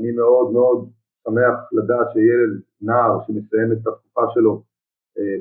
[0.00, 0.90] אני מאוד מאוד
[1.24, 4.62] שמח לדעת שילד, נער, שמסיים את התקופה שלו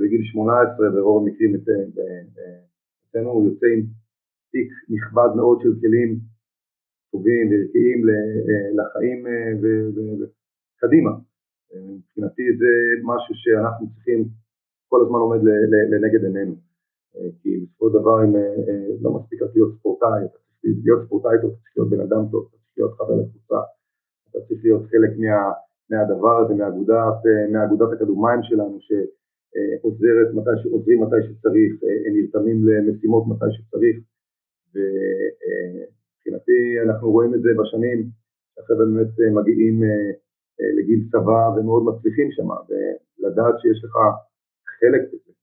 [0.02, 3.82] בגיל 18, ברוב המקרים אצלנו הוא יוצא עם
[4.52, 6.20] תיק נכבד מאוד של כלים
[7.12, 8.00] טובים וערכיים
[8.78, 9.20] לחיים
[9.62, 11.12] וקדימה.
[11.98, 12.72] מבחינתי זה
[13.04, 14.20] משהו שאנחנו צריכים,
[14.90, 15.40] כל הזמן עומד
[15.92, 16.56] לנגד עינינו.
[17.42, 18.34] כי בסופו של דבר אם
[19.02, 20.22] לא מספיק להיות ספורטאי,
[20.84, 23.60] להיות ספורטאי טוב, להיות בן אדם טוב, להיות חבר לקבוצה,
[24.32, 25.52] אתה צריך להיות חלק מה,
[25.90, 27.20] מהדבר הזה, מאגודת,
[27.52, 31.72] מאגודת הכדורמים שלנו, שעוזרת מתי, עוזרים מתי שצריך,
[32.14, 33.98] נרתמים למשימות מתי שצריך,
[34.74, 38.00] ומבחינתי אנחנו רואים את זה בשנים,
[38.60, 39.82] החבר'ה באמת מגיעים
[40.78, 43.96] לגיל צבא ומאוד מצליחים שם, ולדעת שיש לך
[44.80, 45.34] חלק בזה,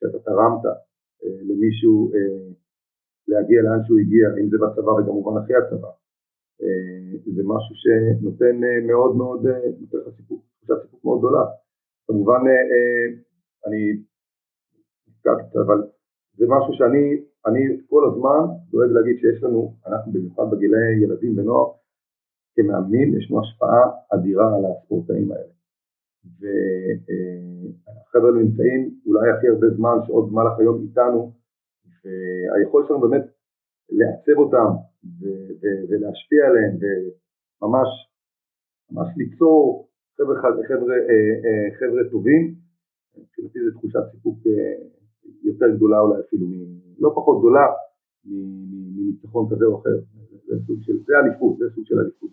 [0.00, 0.62] שאתה תרמת
[1.48, 2.12] למישהו
[3.28, 5.88] להגיע לאן שהוא הגיע, אם זה בצבא וכמובן אחרי הצבא.
[7.36, 9.46] זה משהו שנותן מאוד מאוד,
[9.80, 11.44] נותן לך סיפוק, תחושת סיפוק מאוד גדולה.
[12.06, 12.40] כמובן,
[13.66, 14.02] אני
[15.08, 15.82] נזכרת, אבל
[16.36, 21.66] זה משהו שאני אני כל הזמן דואג להגיד שיש לנו, אנחנו במיוחד בגילי ילדים ונוער,
[22.56, 25.52] כמאמנים יש לנו השפעה אדירה על הספורטאים האלה.
[26.38, 31.32] והחבר'ה נמצאים אולי הכי הרבה זמן שעוד במהלך היום איתנו,
[32.04, 33.24] והיכולת שלנו באמת
[33.90, 34.70] לעצב אותם
[35.88, 36.74] ולהשפיע עליהם
[37.62, 37.88] וממש
[38.90, 40.96] ממש ליצור חבר'ה, חבר'ה,
[41.78, 42.54] חבר'ה טובים,
[43.18, 44.38] מבחינתי זו תחושת סיפוק
[45.42, 46.46] יותר גדולה אולי אפילו,
[46.98, 47.66] לא פחות גדולה
[48.24, 49.98] מניצחון כזה או אחר,
[50.46, 52.27] זה סוג של, זה אליפות, זה סוג של אליפות.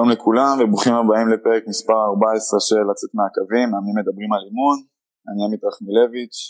[0.00, 4.78] שלום לכולם וברוכים הבאים לפרק מספר 14 של לצאת מהקווים, מאמנים מדברים על אימון,
[5.28, 6.40] אני עמית רחמילביץ'.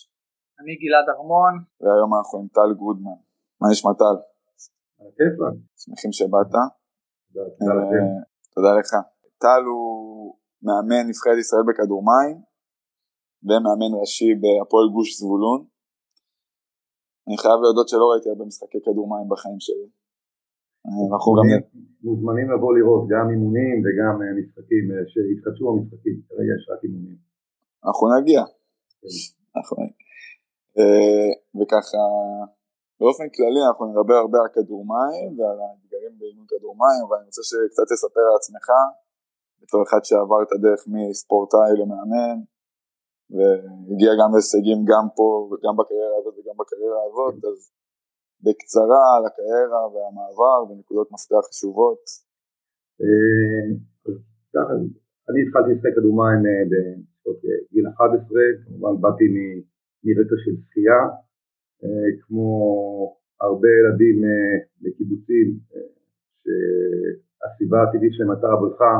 [0.61, 1.55] אני גלעד ארמון.
[1.81, 3.19] והיום אנחנו עם טל גודמן.
[3.60, 4.16] מה נשמע טל?
[5.81, 6.53] שמחים שבאת.
[8.55, 8.91] תודה לך.
[9.43, 9.91] טל הוא
[10.66, 12.37] מאמן נבחרת ישראל בכדור מים
[13.47, 15.60] ומאמן ראשי בהפועל גוש זבולון.
[17.27, 20.00] אני חייב להודות שלא ראיתי הרבה משחקי כדור מים בחיים שלי.
[20.87, 21.47] אנחנו גם
[22.05, 27.19] מוזמנים לבוא לראות גם אימונים וגם משחקים, שהתחדשו המשחקים, כרגע יש רק אימונים.
[27.87, 28.43] אנחנו נגיע.
[31.59, 32.03] וככה,
[33.01, 37.27] באופן כללי אנחנו נדבר הרבה על כדור מים ועל האתגרים באימון כדור מים, אבל אני
[37.31, 38.69] רוצה שקצת תספר על עצמך,
[39.63, 42.37] בתור אחד שעבר את הדרך מספורטאי למאמן,
[43.35, 47.59] והגיע גם להישגים גם פה וגם בקריירה הזאת וגם בקריירה הזאת, אז
[48.45, 52.03] בקצרה על הקריירה והמעבר ונקודות מפתח חשובות.
[54.55, 54.73] ככה,
[55.28, 56.41] אני התחלתי לשחק כדור מים
[57.25, 59.25] בגיל 11, כמובן באתי
[60.05, 61.03] מרקע של שחייה,
[62.21, 62.51] כמו
[63.41, 64.17] הרבה ילדים
[64.83, 65.49] בקיבוצים
[66.43, 68.95] שהסביבה הטבעית שלהם הייתה הבריכה,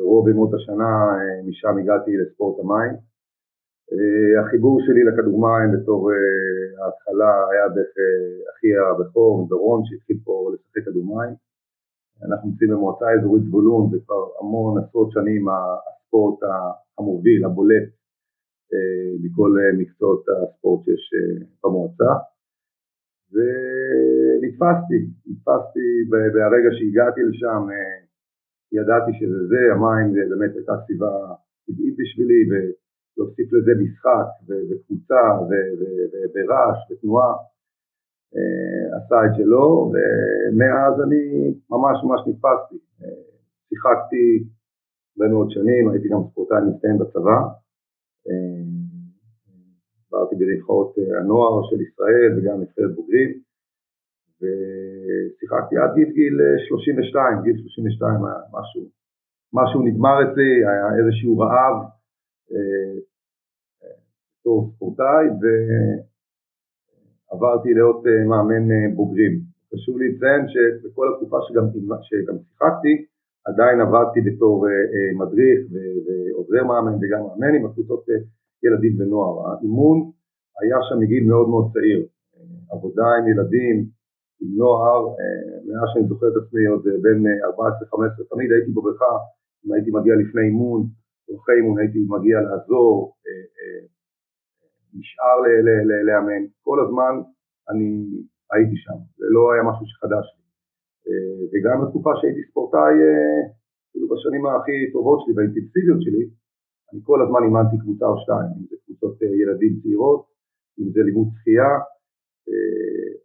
[0.00, 0.92] רוב ימות השנה
[1.48, 2.94] משם הגעתי לספורט המים.
[4.40, 6.10] החיבור שלי לכדור מים בתור
[6.82, 7.94] ההתחלה היה דרך
[8.50, 11.34] אחי הבכור, דורון, שהתחיל פה לשחק כדור מים.
[12.26, 16.38] אנחנו נמצאים במועצה אזורית זבולון, זה כבר המון עשרות שנים הספורט
[16.98, 17.88] המוביל, הבולט,
[19.22, 21.10] מכל מקצועות הספורט שיש
[21.64, 22.12] במועצה.
[23.32, 27.62] ונתפסתי, נתפסתי ברגע שהגעתי לשם,
[28.72, 31.12] ידעתי שזה זה, המים באמת הייתה סביבה
[31.66, 32.40] טבעית בשבילי,
[33.16, 35.22] להוסיף לזה משחק וקבוצה
[36.34, 37.34] ורעש ותנועה,
[38.96, 41.22] עשה את שלו, ומאז אני
[41.70, 42.78] ממש ממש נתפסתי.
[43.68, 44.44] שיחקתי
[45.16, 47.38] הרבה מאוד שנים, הייתי גם ספורטאי מצטיין בצבא,
[50.12, 53.30] עברתי בנבחרות הנוער של ישראל וגם נבחרת בוגרים,
[54.40, 56.38] ושיחקתי עד גיל, גיל
[56.68, 58.82] 32, גיל 32 היה משהו,
[59.52, 61.76] משהו נגמר אצלי, היה איזשהו רעב,
[64.44, 65.24] בתור ספורטאי
[67.30, 69.40] ועברתי להיות מאמן בוגרים.
[69.74, 71.64] חשוב לי לציין שבכל התקופה שגם,
[72.02, 72.94] שגם שיחקתי
[73.48, 74.66] עדיין עבדתי בתור
[75.20, 75.58] מדריך
[76.04, 78.04] ועוזר מאמן וגם מאמן עם הקבוצות
[78.64, 79.34] ילדים ונוער.
[79.46, 79.98] האימון
[80.60, 82.06] היה שם מגיל מאוד מאוד צעיר,
[82.72, 83.76] עבודה עם ילדים,
[84.40, 85.02] עם נוער,
[85.66, 89.14] מאז שאני זוכר את עצמי עוד בין 14-15, תמיד הייתי בבריכה,
[89.66, 90.80] אם הייתי מגיע לפני אימון
[91.36, 93.14] אחרי אימון הייתי מגיע לעזור,
[94.98, 95.36] נשאר
[96.08, 97.14] לאמן, כל הזמן
[97.70, 97.88] אני
[98.52, 100.44] הייתי שם, זה לא היה משהו שחדש לי.
[101.50, 102.94] וגם בתקופה שהייתי ספורטאי,
[103.90, 106.24] כאילו בשנים הכי טובות שלי והאינטנסיביות שלי,
[106.92, 110.22] אני כל הזמן אימנתי קבוצה או שתיים, אם זה קבוצות ילדים צעירות,
[110.78, 111.72] אם זה לימוד שחייה,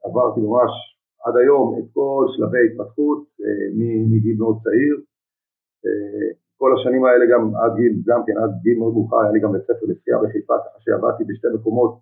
[0.05, 0.71] עברתי ממש
[1.25, 3.21] עד היום את כל שלבי ההתפתחות
[4.11, 4.95] מגיל מאוד צעיר,
[6.61, 9.51] כל השנים האלה גם עד גיל, גם כן עד גיל מאוד מאוחר, היה לי גם
[9.53, 11.93] בית ספר לשחייה בחיפה, ככה שעבדתי בשתי מקומות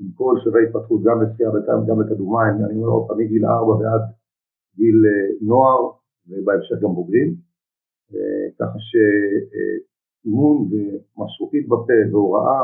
[0.00, 4.04] עם כל שלבי התפתחות, גם בשחייה וגם בכדורמים, אני אומר עוד פעם, מגיל ארבע ועד
[4.76, 4.98] גיל
[5.40, 5.80] נוער,
[6.28, 7.34] ובהמשך גם בוגרים,
[8.58, 12.62] ככה שאימון ומשרוקית בפה והוראה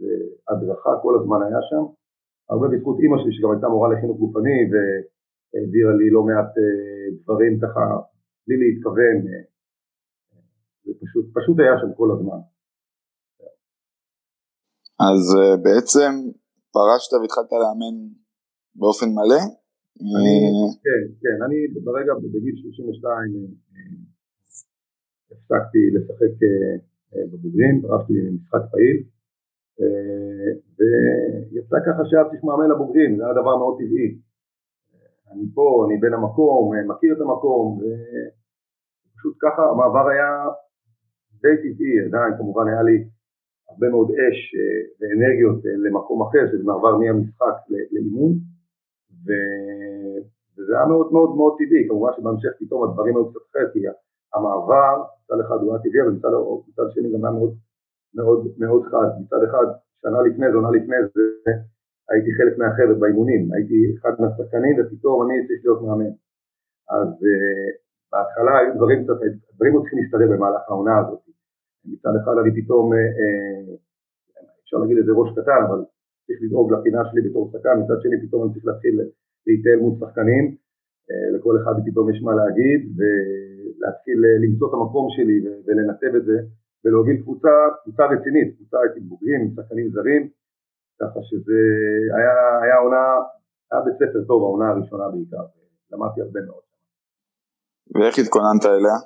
[0.00, 1.84] והדרכה כל הזמן היה שם,
[2.50, 6.52] הרבה בזכות אימא שלי שגם הייתה מורה לחינוך גופני והעבירה לי לא מעט
[7.22, 7.84] דברים ככה
[8.46, 9.16] בלי להתכוון
[11.18, 12.40] פשוט, פשוט היה שם כל הזמן.
[15.08, 16.12] אז uh, בעצם
[16.76, 17.96] פרשת והתחלת לאמן
[18.80, 19.42] באופן מלא?
[20.16, 20.70] אני, uh...
[20.84, 23.98] כן, כן, אני ברגע, בגיל 32 אה,
[25.30, 26.34] הפסקתי לשחק
[27.30, 28.98] בבוגרים, פרשתי ממשחק פעיל,
[30.76, 34.10] ויצא ככה שהיה צריך מאמן לבוגרים, זה היה דבר מאוד טבעי.
[35.32, 40.30] אני פה, אני בן המקום, מכיר את המקום, ופשוט ככה המעבר היה
[41.42, 43.04] די טבעי, עדיין כמובן היה לי
[43.70, 47.56] הרבה מאוד אש אה, ואנרגיות אה, למקום אחר, שזה מעבר מהמשחק
[47.92, 48.32] לאימון,
[49.24, 49.26] ו...
[50.54, 53.80] וזה היה מאוד מאוד מאוד טבעי, כמובן שבהמשך פתאום הדברים היו קצת אחרת, כי
[54.34, 56.32] המעבר מצד אחד הוא היה טבעי, אבל מצד,
[56.68, 57.52] מצד שני גם היה מאוד
[58.14, 59.66] מאוד מאוד חד, מצד אחד
[60.02, 61.52] שנה לפני זה, עונה לפני זה,
[62.10, 66.12] הייתי חלק מהחבר'ה באימונים, הייתי אחד מהשחקנים ופתאום אני צריך להיות מאמן.
[66.98, 69.18] אז uh, בהתחלה היו דברים קצת,
[69.56, 71.22] דברים עוד צריכים להסתדר במהלך העונה הזאת.
[71.92, 73.68] מצד אחד אני פתאום, אה, אה,
[74.62, 75.80] אפשר להגיד איזה ראש קטן, אבל
[76.26, 78.96] צריך לדאוג לפינה שלי בתור שחקן, מצד שני פתאום אני צריך להתחיל
[79.46, 80.44] להתנהל מול שחקנים,
[81.10, 86.38] אה, לכל אחד פתאום יש מה להגיד, ולהתחיל למצוא את המקום שלי ולנתב את זה,
[86.84, 90.28] ולהוביל קבוצה, קבוצה רצינית, קבוצה עם בוגרים, עם שחקנים זרים,
[91.00, 91.60] ככה שזה
[92.16, 93.04] היה, היה עונה,
[93.72, 95.44] היה בית ספר טוב, העונה הראשונה בעיקר,
[95.92, 96.67] למדתי הרבה מאוד.
[97.94, 98.96] ואיך התכוננת אליה?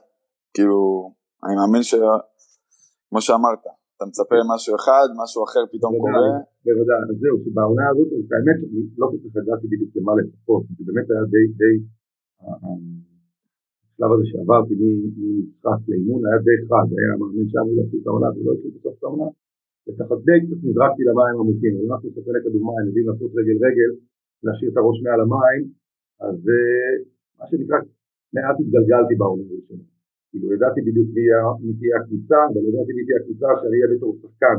[0.55, 0.79] כאילו,
[1.45, 1.95] אני מאמין ש...
[3.09, 3.63] כמו שאמרת,
[3.95, 6.27] אתה מצפה למשהו אחד, משהו אחר פתאום קורה.
[6.65, 10.83] בוודאי, אז זהו, שבעונה הזאת, האמת שאני לא כל כך ידעתי בדיוק למה לצפות, זה
[10.89, 11.75] באמת היה די, די,
[13.93, 18.51] השלב הזה שעברתי ממשחק לאימון היה די חד, היה מאמין שאמור לעשות את העונה ולא
[18.55, 19.29] עשו בסוף את העונה,
[19.85, 23.91] וככה די קצת נזרקתי למים עמוקים, אנחנו שחקני כדורמים יודעים לעשות רגל רגל,
[24.45, 25.63] להשאיר את הראש מעל המים,
[26.27, 26.93] אז אה,
[27.39, 27.79] מה שנקרא,
[28.35, 29.85] מעט התגלגלתי בעונה הראשונה.
[30.31, 31.09] כאילו ידעתי בדיוק
[31.65, 34.59] מי תהיה הקבוצה, אבל ידעתי מי תהיה הקבוצה שאני אהיה בתור שחקן.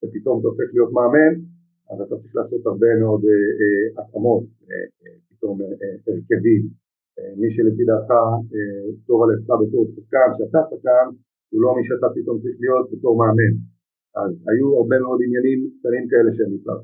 [0.00, 1.34] ופתאום אתה הופך להיות מאמן,
[1.90, 4.86] אז אתה צריך לעשות הרבה מאוד אה, אה, התאמות, אה,
[5.30, 5.54] פתאום
[6.06, 6.62] הרכבים.
[7.40, 8.10] מי שלפי דעתך
[9.06, 11.06] טוב על עצמך בתור שחקן, שאתה שחקן,
[11.50, 13.52] הוא לא מי שאתה פתאום צריך להיות בתור מאמן.
[14.20, 16.78] אז היו הרבה מאוד עניינים קטנים כאלה שאני כבר,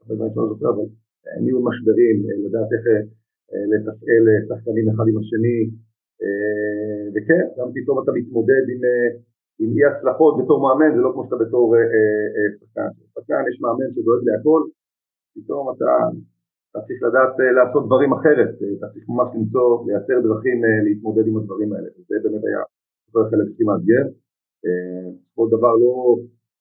[0.00, 0.86] הרבה דברים לא זוכר, אבל
[1.36, 2.84] היו משברים, לדעת איך
[3.70, 5.58] לתפעל שחקנים אחד עם השני,
[6.22, 9.10] אה, וכן, גם פתאום אתה מתמודד עם, אה,
[9.60, 12.90] עם אי הצלחות בתור מאמן, זה לא כמו שאתה בתור אה, שחקן.
[13.14, 14.62] שחקן יש מאמן שדואג להכל,
[15.34, 15.92] פתאום אתה,
[16.70, 21.72] אתה צריך לדעת לעשות דברים אחרת, אתה צריך ממש למצוא, לייצר דרכים להתמודד עם הדברים
[21.72, 22.62] האלה, וזה באמת היה
[23.30, 24.04] חלק הכי מאתגר.
[25.34, 25.94] כל דבר לא,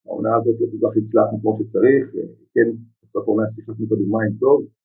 [0.05, 2.03] העונה הזאת לא כל כך הצלחנו כמו שצריך,
[2.53, 2.67] כן,
[3.03, 4.76] בסוף העונה שיחקנו כדוגמא טוב, אה,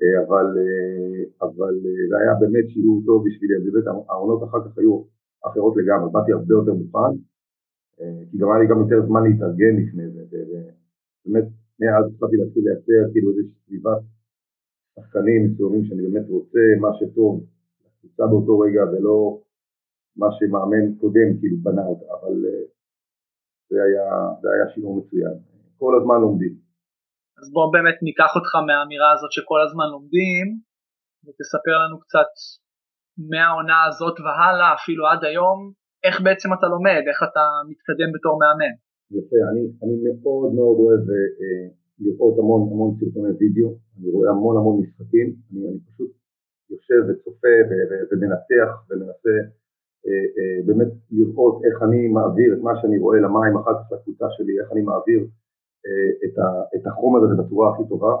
[0.00, 5.02] אבל, אה, אבל אה, זה היה באמת שיעור טוב בשבילי, באמת העונות אחר כך היו
[5.46, 7.12] אחרות לגמרי, באתי הרבה יותר מוכן,
[8.30, 11.46] כי גם היה לי גם יותר זמן להתארגן לפני זה, ובאמת
[11.80, 14.02] מאז התחלתי להתחיל לייצר כאילו איזושהי סביבת
[14.94, 17.44] שחקנים מסוימים שאני באמת רוצה מה שטוב
[17.84, 19.40] לקבוצה באותו רגע ולא
[20.16, 22.34] מה שמאמן קודם כאילו בנה אותה, אבל
[23.70, 24.06] זה היה,
[24.42, 25.34] זה היה שיעור מצוין,
[25.78, 26.71] כל הזמן לומדים.
[27.38, 30.46] אז בואו באמת ניקח אותך מהאמירה הזאת שכל הזמן לומדים,
[31.24, 32.30] ותספר לנו קצת
[33.30, 35.58] מהעונה הזאת והלאה, אפילו עד היום,
[36.06, 38.74] איך בעצם אתה לומד, איך אתה מתקדם בתור מאמן.
[39.18, 41.64] יפה, אני, אני מאוד מאוד אוהב אה,
[42.04, 46.10] לראות המון המון סרטוני וידאו, אני רואה המון המון משחקים, אני, אני פשוט
[46.72, 47.54] יושב וצופה
[48.08, 49.36] ומנתח ומנסה
[50.06, 54.26] אה, אה, באמת לראות איך אני מעביר את מה שאני רואה למים אחר כך לקבוצה
[54.36, 55.20] שלי, איך אני מעביר
[56.24, 58.14] את, ה, את החומר הזה בצורה הכי טובה.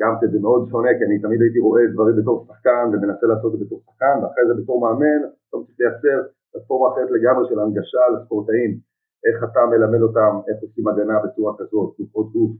[0.00, 3.58] גם זה מאוד שונה, כי אני תמיד הייתי רואה דברים בתור שחקן ומנסה לעשות את
[3.58, 6.18] זה בתור שחקן, ואחרי זה בתור מאמן, אתה צריך לייצר
[6.52, 8.70] פלטפורמה אחרת לגמרי של הנגשה לספורטאים,
[9.26, 12.52] איך אתה מלמד אותם, איך עושים הגנה בצורה כזאת, תנוחות גוף,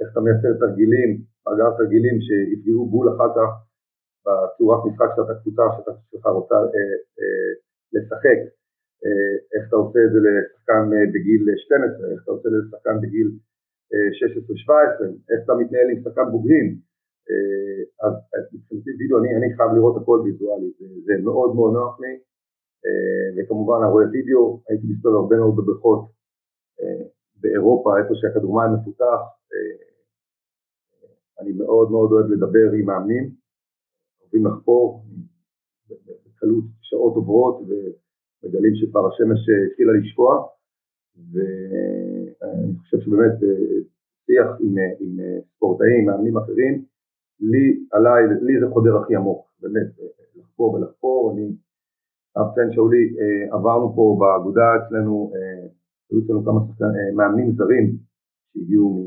[0.00, 1.10] איך אתה מייצר תרגילים,
[1.50, 3.50] אגב תרגילים שיפגעו בול אחר כך
[4.24, 5.62] בצורת משחק שאתה קבוצה
[6.10, 6.56] שאתה רוצה
[7.94, 8.38] לשחק,
[9.54, 10.82] איך אתה עושה את זה לשחקן
[11.14, 13.28] בגיל 12, איך אתה עושה את זה לשחקן בגיל
[13.90, 16.66] 16-17, איך אתה מתנהל עם שחקן בוגרים,
[18.04, 18.14] אז
[18.52, 20.70] מבחינתי וידאו אני, חייב לראות הכל ויזואלי,
[21.04, 22.14] זה, מאוד מאוד נוח לי,
[23.36, 26.02] וכמובן הרואה וידאו, הייתי מסתובב הרבה מאוד בבריכות
[27.40, 29.20] באירופה, איפה שהכדורמים מפותח,
[31.40, 33.30] אני מאוד מאוד אוהב לדבר עם מאמנים,
[34.20, 35.04] אוהבים לחקור,
[35.88, 37.62] בקלות שעות עוברות
[38.42, 39.40] ומגלים שכבר השמש
[39.70, 40.46] התחילה לשקוע
[41.32, 43.38] ואני חושב שבאמת
[44.26, 45.16] שיח עם, עם
[45.56, 46.84] ספורטאים, מאמנים אחרים,
[47.40, 49.86] לי, עליי, לי זה חודר הכי עמוק, באמת,
[50.36, 51.46] לחקור ולחקור, אני,
[52.38, 53.04] אציין שאולי,
[53.52, 55.32] עברנו פה באגודה אצלנו,
[56.10, 56.60] היו אצלנו כמה
[57.16, 57.96] מאמנים זרים
[58.52, 59.04] שהגיעו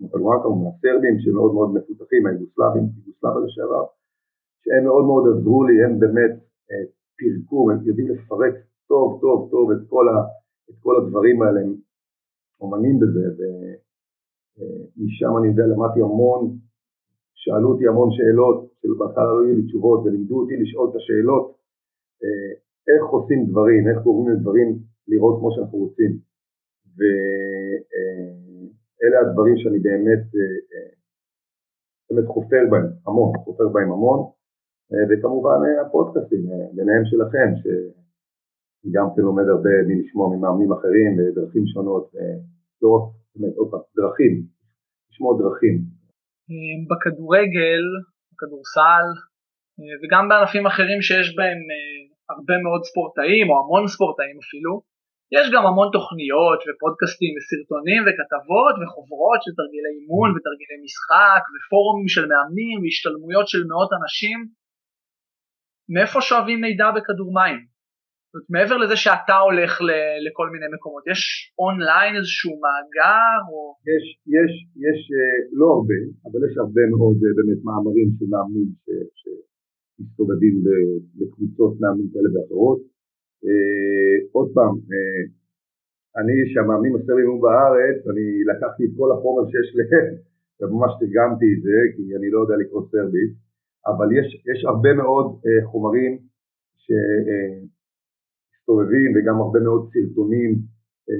[0.00, 3.84] מכדורעם מהסרבים שמאוד מאוד מפותחים, היוגוסלבים, יוגוסלביה לשעבר,
[4.62, 6.34] שהם מאוד מאוד עזרו לי, הם באמת
[7.16, 8.54] אה, פירקו, הם יודעים לפרק
[8.88, 10.16] טוב טוב טוב את כל, ה,
[10.70, 11.74] את כל הדברים האלה, הם
[12.60, 13.24] אומנים בזה,
[14.56, 16.56] ומשם אני יודע, למדתי המון,
[17.34, 21.54] שאלו אותי המון שאלות, שבהתחלה לא היו לי תשובות, ולימדו אותי לשאול את השאלות,
[22.24, 22.52] אה,
[22.88, 26.12] איך עושים דברים, איך קוראים לדברים לראות כמו שאנחנו רוצים.
[26.96, 27.00] ו...
[27.94, 28.26] אה,
[29.36, 30.90] הדברים שאני באמת, אה, אה,
[32.10, 34.35] באמת חופר בהם המון, חופר בהם המון, אה,
[35.08, 36.42] וכמובן הפודקאסטים,
[36.76, 42.06] ביניהם שלכם, שאני גם כן לומד הרבה מלשמוע ממאמנים אחרים בדרכים שונות,
[42.82, 43.02] לא רק,
[43.56, 44.32] עוד פעם, דרכים,
[45.10, 45.76] לשמוע דרכים.
[46.88, 47.84] בכדורגל,
[48.32, 49.06] בכדורסל,
[50.00, 51.60] וגם בענפים אחרים שיש בהם
[52.30, 54.72] הרבה מאוד ספורטאים, או המון ספורטאים אפילו,
[55.36, 62.24] יש גם המון תוכניות ופודקאסטים וסרטונים וכתבות וחוברות של תרגילי אימון ותרגילי משחק ופורומים של
[62.30, 64.38] מאמנים והשתלמויות של מאות אנשים.
[65.94, 67.58] מאיפה שואבים מידע בכדור מים?
[68.26, 71.20] זאת אומרת, מעבר לזה שאתה הולך ל- לכל מיני מקומות, יש
[71.62, 73.58] אונליין איזשהו מאגר או...
[73.92, 74.04] יש,
[74.36, 74.52] יש,
[74.86, 78.68] יש אה, לא הרבה, אבל יש הרבה מאוד אה, באמת מאמרים של מאמנים
[79.20, 80.54] שמסתובבים
[81.18, 82.80] בקבוצות מאמנים כאלה ואחרות.
[83.46, 85.22] אה, עוד פעם, אה,
[86.18, 90.06] אני, שהמאמנים הסרבים היו בארץ, אני לקחתי את כל החומר שיש להם,
[90.58, 93.32] וממש תרגמתי את זה, כי אני לא יודע לקרוא סרבית,
[93.90, 96.12] אבל יש, יש הרבה מאוד אה, חומרים
[98.44, 100.52] שמסתובבים וגם הרבה מאוד סרטונים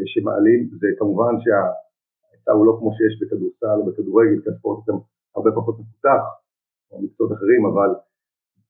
[0.06, 4.96] שמעלים, זה כמובן שההיצע הוא לא כמו שיש בכדורסל או בכדורגל, כי הספורט גם
[5.36, 6.22] הרבה פחות מפותח,
[6.90, 7.90] או מקצועות אחרים, אבל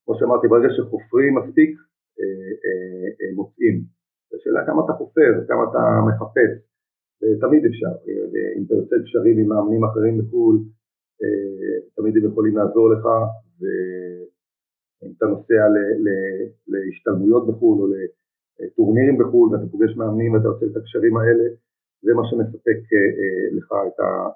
[0.07, 1.73] כמו שאמרתי, ברגע שחופרים מספיק,
[2.19, 3.77] אה, אה, אה, מוצאים.
[4.35, 6.53] השאלה כמה אתה חופר, כמה אתה מחפש,
[7.21, 7.93] ותמיד אפשר,
[8.57, 10.57] אם אתה יוצא קשרים עם מאמנים אחרים בחו"ל,
[11.97, 13.05] תמיד הם יכולים לעזור לך,
[13.61, 15.63] ואם אתה נוסע
[16.69, 17.87] להשתלמויות בחו"ל או
[18.61, 21.45] לטורנירים בחו"ל ואתה פוגש מאמנים ואתה יוצא את הקשרים האלה,
[22.03, 22.79] זה מה שמספק
[23.57, 23.73] לך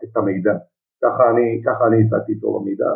[0.05, 0.55] את המידע.
[1.03, 2.91] ככה אני, ככה אני הצעתי את רוב המידע,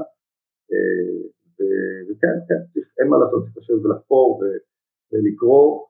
[2.07, 4.43] וכן, כן, אין מה לעשות, צריך לשבת ולחפור
[5.13, 5.87] ולקרוא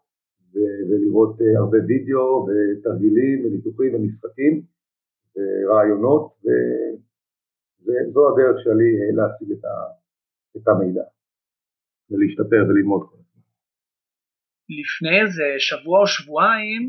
[0.89, 4.63] ולראות אה, הרבה וידאו ותרגילים וניתוחים ומשחקים
[5.37, 6.33] ורעיונות
[7.83, 9.75] וזו הדרך שלי אה, להשיג את, ה,
[10.57, 11.07] את המידע
[12.11, 13.43] ולהשתפר וללמוד כל הזמן.
[14.81, 16.83] לפני איזה שבוע או שבועיים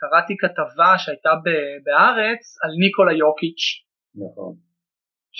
[0.00, 1.32] קראתי כתבה שהייתה
[1.86, 3.64] בארץ על ניקולה יוקיץ'.
[4.24, 4.52] נכון.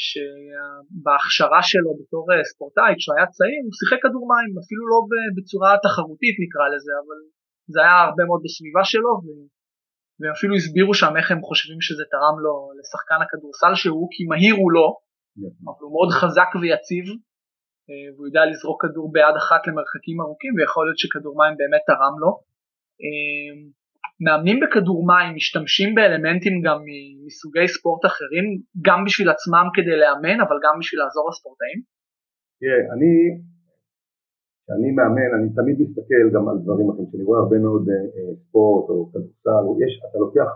[0.04, 4.98] שבהכשרה שלו בתור אה, ספורטאי, כשהוא היה צעיר, הוא שיחק כדור מים, אפילו לא
[5.36, 7.18] בצורה תחרותית נקרא לזה, אבל
[7.72, 9.12] זה היה הרבה מאוד בסביבה שלו,
[10.18, 14.54] והם אפילו הסבירו שם איך הם חושבים שזה תרם לו לשחקן הכדורסל שהוא, כי מהיר
[14.62, 14.88] הוא לא,
[15.70, 17.06] אבל הוא מאוד חזק ויציב,
[18.14, 22.30] והוא יודע לזרוק כדור ביד אחת למרחקים ארוכים, ויכול להיות שכדור מים באמת תרם לו.
[23.02, 23.52] אה,
[24.24, 26.78] מאמנים בכדור מים משתמשים באלמנטים גם
[27.26, 28.44] מסוגי ספורט אחרים,
[28.86, 31.78] גם בשביל עצמם כדי לאמן, אבל גם בשביל לעזור לספורטאים?
[32.60, 33.12] תראה, אני,
[34.62, 38.32] כשאני מאמן, אני תמיד מסתכל גם על דברים אחרים, כשאני רואה הרבה מאוד אה, אה
[38.42, 39.60] ספורט או כדורסל,
[40.06, 40.50] אתה לוקח,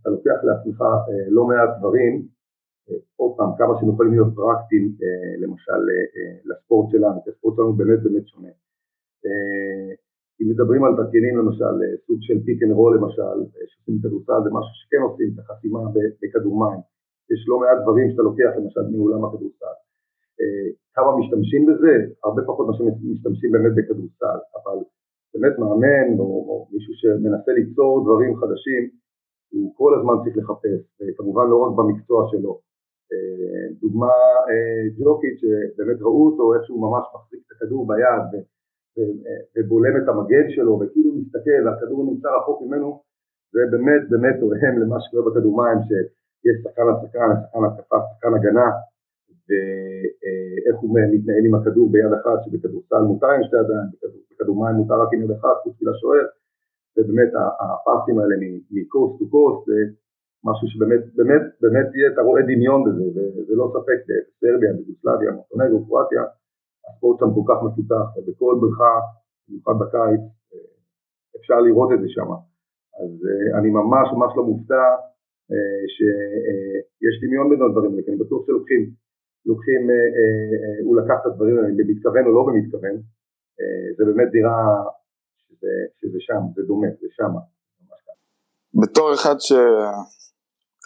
[0.00, 0.78] אתה לוקח לעצמך
[1.10, 2.39] אה, לא מעט דברים, אה,
[3.20, 7.54] עוד פעם, כמה שהם יכולים להיות פרקטיים, אה, למשל אה, אה, לספורט שלנו, כי הספורט
[7.56, 8.52] שלנו באמת באמת שונה.
[10.40, 11.74] אם מדברים על תרגילים למשל,
[12.06, 13.36] סוג של pick and roll למשל,
[13.68, 15.80] שעושים בכדורסל זה משהו שכן עושים את החסימה
[16.20, 16.80] בכדור מים.
[17.32, 19.76] יש לא מעט דברים שאתה לוקח למשל מעולם הכדורסל.
[20.96, 21.94] כמה משתמשים בזה?
[22.24, 24.78] הרבה פחות ממה שמשתמשים באמת בכדורסל, אבל
[25.34, 28.82] באמת מאמן או, או מישהו שמנסה ליצור דברים חדשים,
[29.52, 32.60] הוא כל הזמן צריך לחפש, וכמובן לא רק במקצוע שלו,
[33.80, 34.12] דוגמה
[34.98, 38.42] ג'וקית שבאמת ראו אותו איך שהוא ממש מחזיק את הכדור ביד
[39.56, 43.02] ובולם את המגן שלו וכאילו מסתכל והכדור נמצא רחוק ממנו
[43.52, 47.28] זה באמת באמת תואם למה שקורה בכדור מים שיש שחקן על שחקן,
[47.66, 48.68] התקפה, שחקן הגנה
[49.46, 53.88] ואיך הוא מתנהל עם הכדור ביד אחת שבכדורסל מותר עם שתי ידיים,
[54.30, 56.26] בכדור מים מותר רק עם יד אחת חוץ מלשוער
[56.96, 58.36] ובאמת הפסים האלה
[58.70, 59.64] מקוסט טו קוסט
[60.48, 63.04] משהו שבאמת באמת באמת תהיה, אתה רואה דמיון בזה
[63.34, 66.22] וזה לא ספק בסרביה, בגוסלביה, מוטונגו, קרואטיה
[66.86, 68.94] הספורט שם כל כך מפותח ובכל בריכה,
[69.48, 70.22] במיוחד בקיץ
[71.38, 72.30] אפשר לראות את זה שם
[73.02, 73.12] אז
[73.58, 74.86] אני ממש ממש לא מופתע
[75.94, 78.82] שיש דמיון בין הדברים האלה, כי אני בטוח שלוקחים
[79.46, 79.82] לוקחים,
[80.84, 82.96] הוא לקח את הדברים האלה במתכוון או לא במתכוון,
[83.96, 84.60] זה באמת דירה
[85.38, 87.32] שזה, שזה שם, זה דומה, זה שם.
[88.82, 89.36] בתור אחד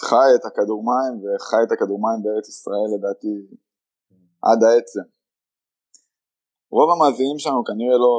[0.05, 3.35] שחי את הכדור מים וחי את הכדור מים בארץ ישראל לדעתי
[4.49, 5.07] עד העצם.
[6.77, 8.17] רוב המאזינים שלנו כנראה לא,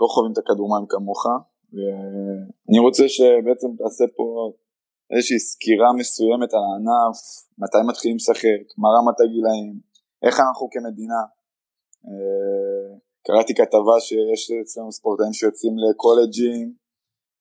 [0.00, 1.22] לא חווים את הכדור מים כמוך
[1.72, 4.26] ואני רוצה שבעצם תעשה פה
[5.12, 7.18] איזושהי סקירה מסוימת על הענף,
[7.58, 9.80] מתי מתחילים לשחק, מה רמת הגילאים,
[10.24, 11.22] איך אנחנו כמדינה.
[12.08, 12.88] אה,
[13.26, 16.74] קראתי כתבה שיש אצלנו ספורטאים שיוצאים לקולג'ים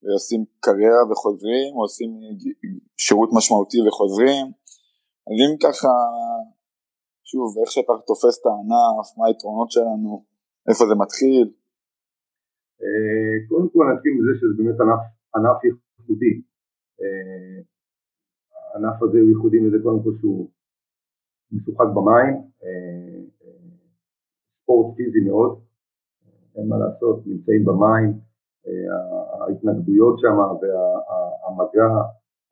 [0.08, 2.12] ועושים קריירה וחוזרים, עושים
[2.98, 4.46] שירות משמעותי וחוזרים.
[5.28, 5.94] אז אם ככה,
[7.30, 10.24] שוב, איך שאתה תופס את הענף, מה היתרונות שלנו,
[10.70, 11.48] איפה זה מתחיל.
[12.82, 15.04] אה, קודם כל נתחיל מזה שזה באמת ענף,
[15.36, 16.34] ענף ייחודי.
[17.02, 17.58] אה,
[18.68, 20.50] הענף הזה הוא ייחודי מזה קודם כל שהוא
[21.52, 22.34] משוחק במים,
[22.64, 23.20] אה,
[24.62, 25.60] ספורט פיזי מאוד,
[26.56, 28.27] אין מה לעשות, נמצאים במים,
[29.42, 31.90] ההתנגדויות שם והמגע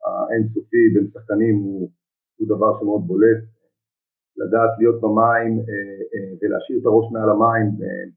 [0.04, 1.90] האינסופי בין שחקנים הוא,
[2.36, 3.42] הוא דבר שמאוד בולט,
[4.40, 5.52] לדעת להיות במים
[6.38, 7.66] ולהשאיר את הראש מעל המים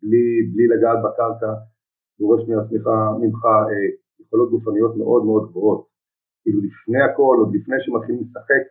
[0.03, 1.51] בלי, בלי לגעת בקרקע,
[2.20, 2.88] דורש מעצמך
[3.22, 3.41] ממך
[4.20, 5.81] יכולות גופניות מאוד מאוד גבוהות.
[6.42, 8.64] כאילו לפני הכל, עוד לפני שמתחילים לשחק,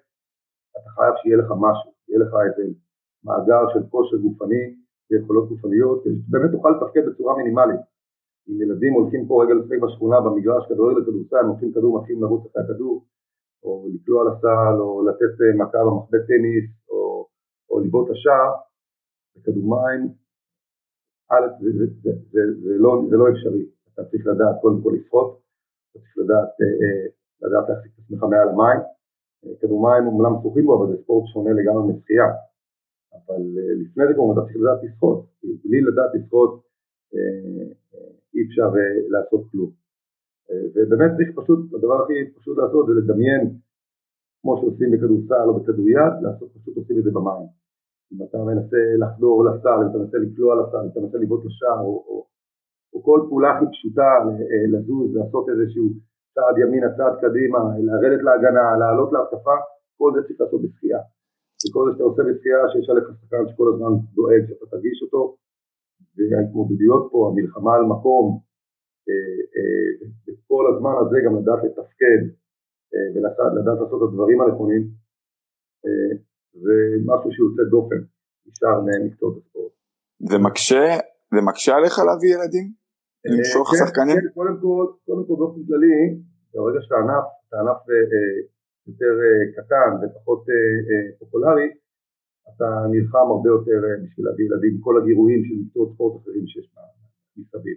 [0.77, 2.64] אתה חייב שיהיה לך משהו, יהיה לך איזה
[3.25, 4.64] מאגר של כושר גופני
[5.11, 7.81] ויכולות גופניות, שבאמת תוכל לתפקד בצורה מינימלית.
[8.49, 12.47] אם ילדים הולכים פה רגע לשחק בשכונה במגרש כדורגל לכדורסל, הם הולכים כדור, מתחילים לרוץ
[12.47, 13.05] אחרי הכדור,
[13.63, 17.27] או לקלוע לסל, או לתת אה, מכה במחבט טניס, או,
[17.71, 18.53] או לבעוט לשער,
[19.37, 20.03] בכדור מים,
[21.31, 24.93] א', זה, זה, זה, זה, זה, לא, זה לא אפשרי, אתה צריך לדעת קודם כל
[24.97, 25.41] לשחות,
[25.91, 27.07] אתה צריך לדעת אה, אה,
[27.43, 28.81] לדעת להחזיק את עצמך מעל המים.
[29.61, 32.29] כדור מים אומנם שוחים בו, אבל זה ספורט שונה לגמרי משחייה.
[33.15, 33.43] אבל
[33.83, 35.27] לפני זה כמובן אתה צריך לדעת לשחות,
[35.65, 36.63] בלי לדעת לשחות
[38.35, 38.69] אי אפשר
[39.09, 39.71] לעשות כלום.
[40.75, 43.43] ובאמת צריך פשוט, הדבר הכי פשוט לעשות זה לדמיין,
[44.43, 47.49] כמו שעושים בכדורסל או בכדוריד, לעשות פשוט עושים את זה במים.
[48.12, 51.81] אם אתה מנסה לחדור לסל, אם אתה מנסה לקלוע לסל, אם אתה מנסה לבעוט לשער,
[51.81, 52.17] או, או,
[52.93, 54.09] או כל פעולה הכי פשוטה
[54.73, 55.87] לזוז, לעשות איזשהו
[56.35, 59.57] צעד ימינה, צעד קדימה, לרדת להגנה, לעלות להתקפה,
[59.99, 61.01] כל זה צריך לעשות בשחייה.
[61.62, 65.21] וכל זה שאתה עושה בשחייה, שיש עליך שחקן שכל הזמן דואג שאתה תרגיש אותו,
[66.17, 68.41] וההתמודדויות פה, המלחמה על מקום,
[69.09, 72.21] אה, אה, וכל הזמן הזה גם לדעת לתפקד
[72.95, 75.09] אה, ולדעת לעשות את הדברים הנכונים,
[76.65, 78.01] זה משהו שיוצא דופן,
[78.47, 79.73] נשאר מקצועות הספורט.
[80.31, 80.85] זה מקשה,
[81.35, 82.67] זה מקשה עליך להביא ילדים?
[83.33, 84.17] למשוך כן, שחקנים?
[84.21, 85.97] כן, קודם כל, קודם כל באופן כללי,
[86.55, 88.37] ברגע שאתה ענף, אתה ענף אה,
[88.89, 89.15] יותר
[89.57, 90.43] קטן ופחות
[91.19, 91.69] פופולרי,
[92.57, 96.75] אתה נלחם הרבה יותר בשביל להביא ילדים, כל הגירויים של מקצועות ספורט אחרים שיש
[97.37, 97.77] מסביב.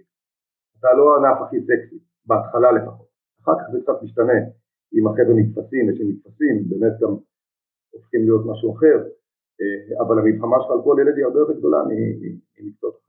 [0.78, 3.08] אתה לא הענף הכי סקסי, בהתחלה לפחות.
[3.42, 4.38] אחר כך זה קצת משתנה,
[4.94, 7.12] אם החבר'ה נתפסים ושהם נתפסים, באמת גם
[7.90, 8.98] הופכים להיות משהו אחר,
[10.02, 11.80] אבל המלחמה שלך על כל ילד היא הרבה יותר גדולה
[12.58, 13.02] ממקצועות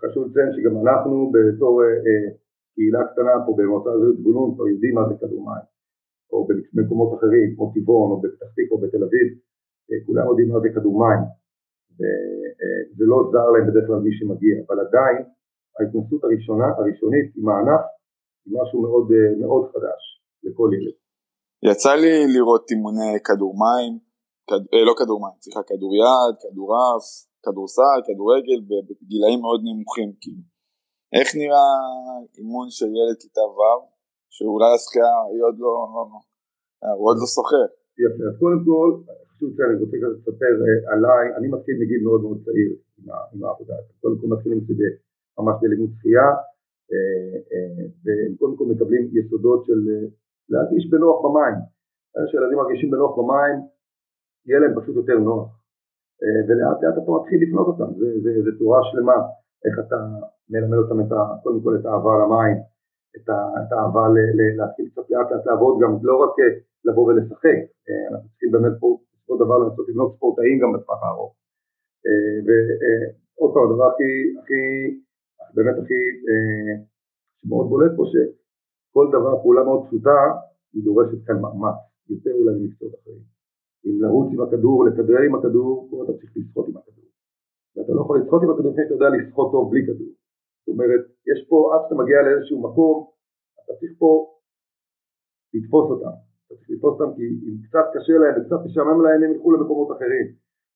[0.00, 2.28] חשוב לציין שגם אנחנו בתור אה, אה,
[2.74, 5.66] קהילה קטנה פה במועצה הזאת זבולון כבר יודעים מה זה כדור מים,
[6.32, 9.47] או במקומות אחרים כמו טבעון או בפתח תקווה או בתל אביב, אה,
[10.06, 11.22] כולם יודעים מה זה כדור מים,
[11.98, 15.18] וזה לא זר להם בדרך כלל מי שמגיע, אבל עדיין
[15.76, 17.84] ההתנסות הראשונה, הראשונית עם הענף
[18.44, 19.06] היא משהו מאוד,
[19.42, 20.02] מאוד חדש
[20.44, 20.96] לכל ילד.
[21.70, 23.92] יצא לי לראות אימוני כדור מים,
[24.48, 24.62] כד...
[24.88, 27.06] לא כדור מים, סליחה, כדור יד, כדור אף,
[27.44, 30.44] כדורסל, כדורגל, בגילאים מאוד נמוכים כאילו.
[31.16, 31.70] איך נראה
[32.38, 33.82] אימון של ילד כיתה ו',
[34.34, 35.72] שאולי השחייה היא עוד לא,
[36.98, 37.66] הוא עוד לא סוחר.
[38.02, 38.88] יפה, אז קודם כל,
[39.38, 42.70] חשוב שאני רוצה קצת לספר אה, עליי, אני מתחיל מגיל מאוד מאוד צעיר
[43.32, 44.60] עם העבודה הזאת, קודם כל מתחילים
[45.38, 46.28] ממש בלימוד שחייה,
[46.92, 49.80] אה, אה, והם קודם כל מקבלים יסודות של
[50.48, 51.58] להרגיש בנוח במים,
[52.28, 53.56] כשילדים מרגישים בנוח במים,
[54.46, 55.48] יהיה להם פשוט יותר נוח.
[56.48, 57.90] ולאט לאט אתה מתחיל לפנות אותם,
[58.44, 59.18] זה תורה שלמה,
[59.64, 59.98] איך אתה
[60.50, 62.56] מלמד אותם את ה, קודם כל את האהבה למים,
[63.16, 64.04] את, האהבה
[64.58, 66.34] להתחיל קצת לאט לאט לעבוד, גם לא רק
[66.84, 67.58] לבוא ולשחק,
[68.10, 71.34] אנחנו צריכים באמת פה בסופו דבר לנסות לבנות ספורטאים גם בטווח הארוך.
[72.46, 74.60] ועוד פעם, הדבר הכי, הכי,
[75.54, 76.00] באמת הכי,
[77.44, 80.18] שמאוד בולט פה, שכל דבר, פעולה מאוד פשוטה,
[80.72, 81.78] היא דורשת כאן מאמץ,
[82.10, 83.22] יותר אולי ממקצועות אחרים.
[83.86, 87.08] אם לרוץ עם הכדור, לכדרר עם הכדור, פה אתה צריך לשחות עם הכדור.
[87.76, 90.12] ואתה לא יכול לשחות עם הכדור לפני שאתה יודע לשחות טוב בלי כדור.
[90.60, 92.96] זאת אומרת, יש פה, עד שאתה מגיע לאיזשהו מקום,
[93.64, 94.10] אתה צריך פה
[95.54, 96.27] לתפוס אותם.
[96.48, 99.96] אתה צריך לתפוס אותם כי אם קצת קשה להם וקצת משעמם להם, הם ילכו למקומות
[99.96, 100.26] אחרים.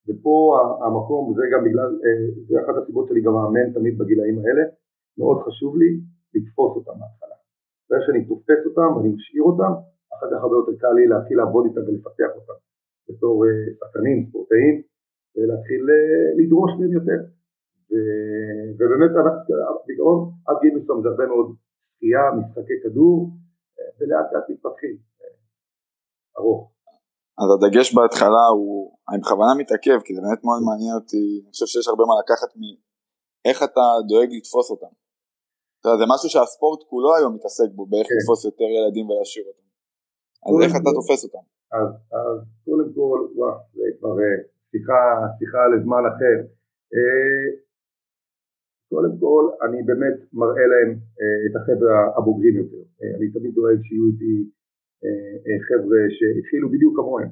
[0.09, 4.63] ופה המקום, זה גם בגלל, אה, זה אחת הסיבות שלי גם מאמן תמיד בגילאים האלה,
[5.19, 5.91] מאוד חשוב לי
[6.35, 7.37] לתפוס אותם מההתחלה.
[7.91, 9.73] ברגע שאני תופס אותם ואני משאיר אותם,
[10.15, 12.59] אחר כך הרבה יותר קל לי להתחיל לעבוד איתם ולפתח אותם
[13.09, 14.75] בתור אה, שחקנים, ספורטאים,
[15.37, 17.21] ולהתחיל אה, לדרוש מהם יותר.
[18.79, 19.11] ובאמת
[19.87, 21.49] בעיקרון עד גיל מסוים זה הרבה מאוד
[21.97, 23.31] שחייה, משחקי כדור,
[24.01, 24.97] ולאט לאט מתפתחים,
[26.39, 26.73] ארוך.
[27.41, 31.67] אז הדגש בהתחלה הוא, אני בכוונה מתעכב כי זה באמת מאוד מעניין אותי, אני חושב
[31.67, 34.93] שיש הרבה מה לקחת מאיך אתה דואג לתפוס אותם.
[35.79, 38.15] אתה יודע, זה משהו שהספורט כולו היום מתעסק בו, באיך כן.
[38.15, 39.67] לתפוס יותר ילדים ולהשאיר אותם.
[40.47, 41.45] אז איך אתה תופס אותם?
[41.79, 44.39] אז, אז קודם כל, וואו, זה כבר אה,
[44.71, 45.03] שיחה,
[45.39, 46.39] שיחה לזמן אחר.
[46.95, 47.47] אה,
[48.93, 50.91] קודם כל, אני באמת מראה להם
[51.21, 52.83] אה, את החבר'ה הבוגרים יותר.
[53.17, 54.35] אני תמיד דואג שיהיו איתי
[55.69, 57.31] חבר'ה שהתחילו בדיוק כמוהם,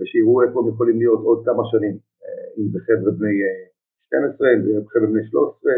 [0.00, 1.94] ושיראו איפה הם יכולים להיות עוד כמה שנים,
[2.58, 3.36] אם זה חבר'ה בני
[4.06, 5.72] 12, אם זה חבר'ה בני 13,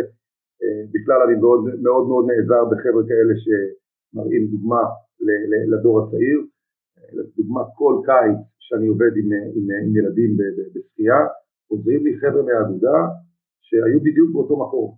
[0.94, 4.82] בכלל אני מאוד מאוד, מאוד נעזר בחבר'ה כאלה שמראים דוגמה
[5.72, 6.38] לדור הצעיר,
[7.16, 10.30] לדוגמה כל קיץ שאני עובד עם, עם, עם ילדים
[10.74, 11.20] בשחייה,
[11.70, 12.98] עוזרים לי חבר'ה מהאגודה
[13.66, 14.88] שהיו בדיוק באותו מקום,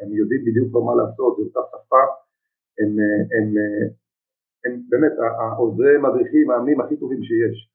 [0.00, 2.02] הם יודעים בדיוק מה לעשות, זו אותה שפה,
[2.78, 2.90] הם,
[3.34, 3.48] הם,
[4.66, 7.70] הם, באמת העוזרי מדריכים, המאמנים הכי טובים שיש,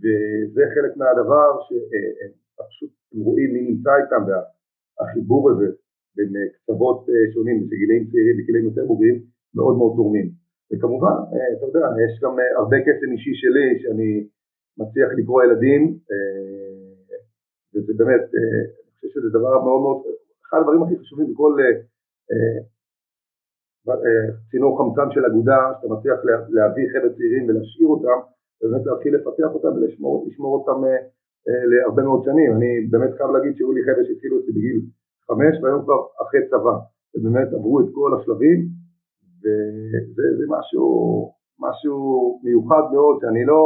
[0.00, 5.66] וזה חלק מהדבר שפשוט הם רואים מי נמצא איתם והחיבור הזה
[6.16, 9.22] בין קצוות שונים, בגילאים צעירים ובגילאים יותר בוגרים,
[9.54, 10.28] מאוד מאוד תורמים.
[10.72, 11.16] וכמובן,
[11.58, 14.26] אתה יודע, יש גם הרבה קסם אישי שלי שאני
[14.78, 15.98] מצליח לקרוא ילדים,
[17.74, 18.24] וזה באמת,
[18.80, 19.98] אני חושב שזה דבר מאוד מאוד,
[20.44, 21.52] אחד הדברים הכי חשובים בכל
[24.50, 26.18] צינור חמצן של אגודה, שאתה מצליח
[26.56, 28.18] להביא חבר'ה צעירים ולהשאיר אותם,
[28.60, 30.78] ובאמת להתחיל לפתח אותם ולשמור אותם
[31.70, 32.50] להרבה מאוד שנים.
[32.56, 34.78] אני באמת חייב להגיד שהיו לי חבר'ה שהתחילו אותי בגיל
[35.26, 36.76] חמש והיום כבר אחרי צבא,
[37.14, 38.58] ובאמת עברו את כל השלבים,
[40.14, 40.86] וזה משהו,
[41.66, 41.96] משהו
[42.44, 43.62] מיוחד מאוד, שאני לא,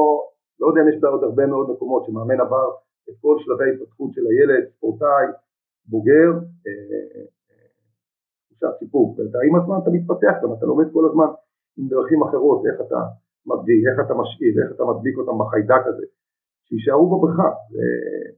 [0.60, 2.68] לא יודע אם יש בעוד הרבה מאוד מקומות שמאמן עבר
[3.08, 5.26] את כל שלבי ההתפתחות של הילד, ספורטאי,
[5.86, 6.30] בוגר,
[8.58, 11.30] תחושת סיפוק, ואתה עם הזמן אתה מתפתח גם, אתה לומד כל הזמן
[11.78, 13.00] עם דרכים אחרות, איך אתה
[13.46, 16.06] מביא, איך אתה משאיר, איך אתה מדביק אותם בחיידק הזה,
[16.66, 17.86] שיישארו בבריכה, זה,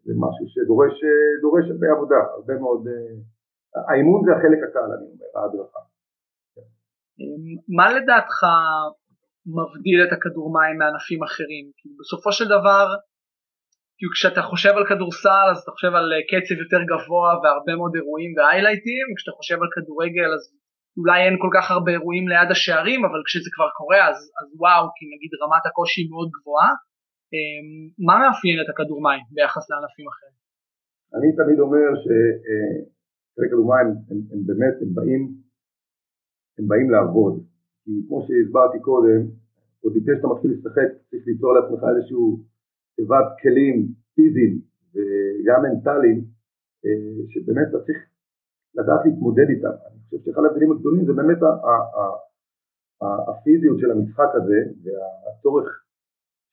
[0.04, 2.83] זה משהו שדורש הרבה עבודה, הרבה מאוד,
[3.88, 5.81] האימון זה החלק הקל אני אומר, ההדרכה.
[7.76, 8.38] מה לדעתך
[9.57, 11.64] מבדיל את הכדור מים מענפים אחרים?
[12.00, 12.87] בסופו של דבר,
[13.98, 17.92] כאילו כשאתה חושב על כדורסל אז אתה חושב על אה, קצב יותר גבוה והרבה מאוד
[17.98, 20.42] אירועים והיילייטים, וכשאתה חושב על כדורגל אז
[20.98, 24.84] אולי אין כל כך הרבה אירועים ליד השערים, אבל כשזה כבר קורה אז, אז וואו,
[24.96, 26.72] כי נגיד רמת הקושי מאוד גבוהה.
[27.32, 27.68] אמ,
[28.06, 30.37] מה מאפיין את הכדור מים ביחס לענפים אחרים?
[31.16, 35.22] אני תמיד אומר שכדור מים הם, הם באמת, הם באים,
[36.58, 37.34] הם באים לעבוד.
[37.82, 39.20] כי כמו שהסברתי קודם,
[39.82, 42.24] עוד לפני שאתה מתחיל לשחק צריך ליצור לעצמך איזשהו
[42.98, 43.76] תיבת כלים
[44.14, 44.54] פיזיים
[44.92, 46.18] וגם מנטליים
[46.84, 47.98] אה, שבאמת אתה צריך
[48.74, 49.76] לדעת להתמודד איתם.
[49.87, 51.38] אני חושב שאחד ההבדלים הגדולים זה באמת
[53.30, 55.68] הפיזיות של המשחק הזה והצורך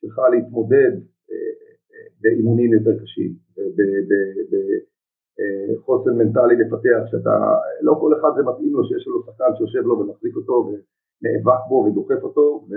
[0.01, 0.93] שלך להתמודד
[1.31, 1.51] אה,
[1.91, 3.31] אה, באימונים יותר קשים,
[5.73, 7.35] בחוסן מנטלי לפתח, שאתה,
[7.81, 11.75] לא כל אחד זה מתאים לו שיש לו שחקן שיושב לו ומחזיק אותו ונאבק בו
[11.75, 12.67] ודוחף אותו,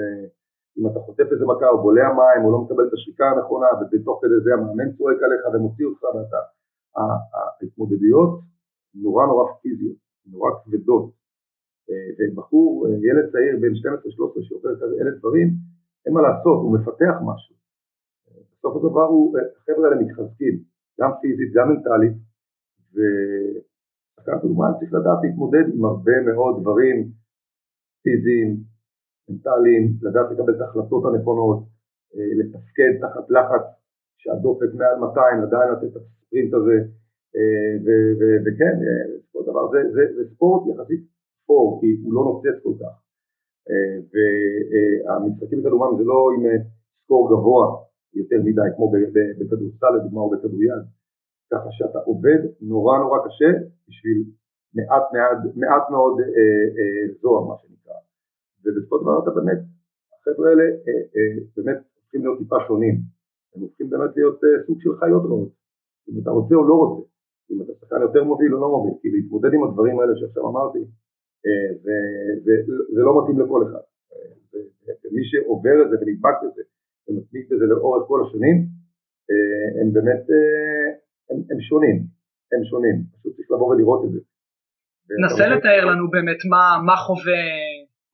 [0.79, 4.21] ואם אתה חוטף איזה מכה או בולע מים או לא מקבל את השריקה הנכונה ובתוך
[4.23, 6.41] כדי זה המאמן צועק עליך ומוציא אותך ואתה,
[7.61, 8.41] ההתמודדויות
[8.95, 11.11] נורא נורא פיזיות, נורא כבדות,
[12.19, 15.49] ובחור, ילד צעיר בן 12-13 שעובר אלה דברים,
[16.07, 17.55] אין מה לעשות, הוא מפתח משהו.
[18.53, 20.63] בסוף הדבר הוא, החבר'ה האלה מתחזקים,
[21.01, 22.17] גם פיזית, גם מנטלית,
[22.93, 27.09] ושחקן כדורמן צריך לדעת להתמודד עם הרבה מאוד דברים
[28.03, 28.57] פיזיים,
[29.31, 31.59] מנטליים, לדעת לקבל את ההחלטות הנכונות,
[32.39, 33.65] לתפקד תחת לחץ
[34.21, 36.77] שהדופק מעל 200 עדיין לתת את הספרינט הזה
[38.45, 38.75] וכן,
[39.19, 41.01] בסופו של דבר זה, זה, זה ספורט יחסית
[41.43, 42.95] ספורט כי הוא לא נוצץ כל כך.
[44.13, 46.43] והמשחקים בכדורמן זה לא עם
[47.05, 47.67] סקור גבוה
[48.15, 48.93] יותר מדי כמו
[49.39, 50.71] בכדורסל לדוגמה או בכדוריד.
[51.53, 53.51] ככה שאתה עובד נורא נורא קשה
[53.89, 54.19] בשביל
[54.75, 56.27] מעט, מעט, מעט מאוד אה,
[56.79, 57.95] אה, זוהר מה שנקרא
[58.63, 59.61] ובסופו של דבר אתה באמת,
[60.15, 62.97] החבר'ה האלה אה, אה, באמת הופכים להיות טיפה שונים.
[63.55, 65.53] הם הופכים באמת להיות אה, סוג של חיות רעות.
[66.09, 67.09] אם אתה רוצה או לא רוצה.
[67.51, 68.95] אם אתה שחקן יותר מוביל או לא מוביל.
[69.01, 70.79] כי להתמודד עם הדברים האלה שעכשיו אמרתי
[71.47, 71.95] אה, זה,
[72.45, 72.53] זה,
[72.95, 73.85] זה לא מתאים לכל אחד.
[74.13, 74.31] אה,
[75.05, 76.63] ומי שעובר את זה ונדבק בזה
[77.09, 78.57] ומתמיד בזה לאורך כל השנים
[79.31, 80.87] אה, הם באמת אה,
[81.31, 81.97] הם, הם שונים,
[82.53, 84.21] הם שונים, פשוט צריך לבוא ולראות את זה.
[85.25, 87.43] נסה לתאר לנו באמת מה, מה חווה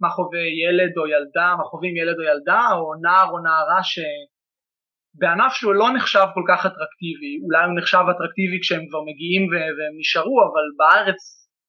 [0.05, 5.53] מה חווה ילד או ילדה, מה חווים ילד או ילדה או נער או נערה שבענף
[5.59, 10.37] שהוא לא נחשב כל כך אטרקטיבי, אולי הוא נחשב אטרקטיבי כשהם כבר מגיעים והם נשארו,
[10.49, 11.21] אבל בארץ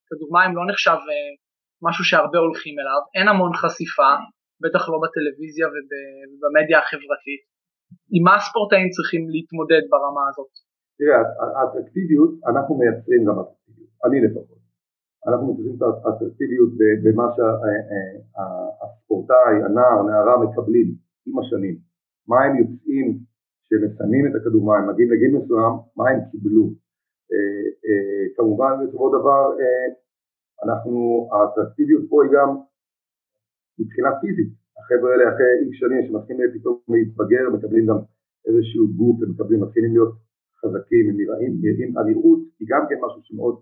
[0.08, 1.30] כדוגמה הם לא נחשב אה,
[1.86, 4.10] משהו שהרבה הולכים אליו, אין המון חשיפה,
[4.62, 7.42] בטח לא בטלוויזיה ובמדיה החברתית.
[8.14, 10.52] עם מה הספורטאים צריכים להתמודד ברמה הזאת?
[10.98, 11.18] תראה,
[11.56, 14.65] האטרקטיביות, אנחנו מייצרים גם אטרקטיביות, אני לפחות.
[15.28, 16.70] אנחנו מייצרים את האטרקטיביות
[17.04, 17.26] במה
[18.76, 20.88] שהספורטאי, הנער, הנערה מקבלים
[21.26, 21.76] עם השנים.
[22.28, 23.18] מה הם יוצאים
[23.66, 26.66] שמסיימים את הכדור מים, מגיעים לגיל מסוים, מה הם קיבלו.
[27.32, 29.88] אה, אה, כמובן בסופו דבר אה,
[30.64, 32.48] אנחנו, האטרקטיביות פה היא גם
[33.78, 34.50] מבחינה פיזית.
[34.78, 37.98] החבר'ה האלה אחרי איקס שנים שמתחילים פתאום להתבגר, מקבלים גם
[38.46, 40.14] איזשהו גוף, הם מקבלים, מתחילים להיות
[40.60, 41.16] חזקים, הם
[41.62, 43.56] נראים, הנראות היא גם כן משהו שמאוד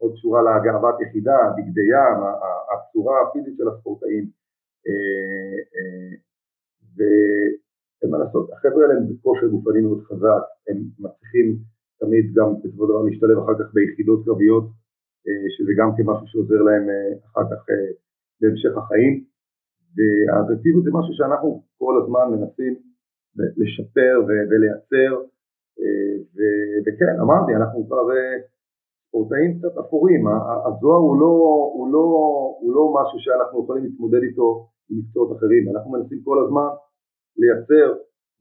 [0.00, 2.18] מאוד קשורה לגאוות יחידה, בגדי ים,
[2.72, 4.24] הצורה הפיזית של הספורטאים
[4.86, 6.12] אה, אה,
[6.96, 11.46] ואין מה לעשות, החבר'ה האלה הם בכושר גופני מאוד חזק, הם מצליחים
[12.00, 14.66] תמיד גם בסופו של דבר להשתלב אחר כך ביחידות קרביות,
[15.26, 16.86] אה, שזה גם כן משהו שעוזר להם
[17.26, 17.60] אחר כך
[18.40, 19.24] בהמשך החיים,
[19.94, 22.74] והאטרקטיביות זה משהו שאנחנו כל הזמן מנסים
[23.36, 24.14] לשפר
[24.50, 25.12] ולייצר
[26.84, 28.02] וכן, אמרתי, אנחנו כבר
[29.08, 30.22] אה, ספורטאים קצת אפורים,
[30.66, 31.32] הזוהר הוא לא,
[31.74, 32.06] הוא, לא,
[32.60, 36.68] הוא לא משהו שאנחנו יכולים להתמודד איתו עם מקצועות אחרים, אנחנו מנסים כל הזמן
[37.40, 37.88] לייצר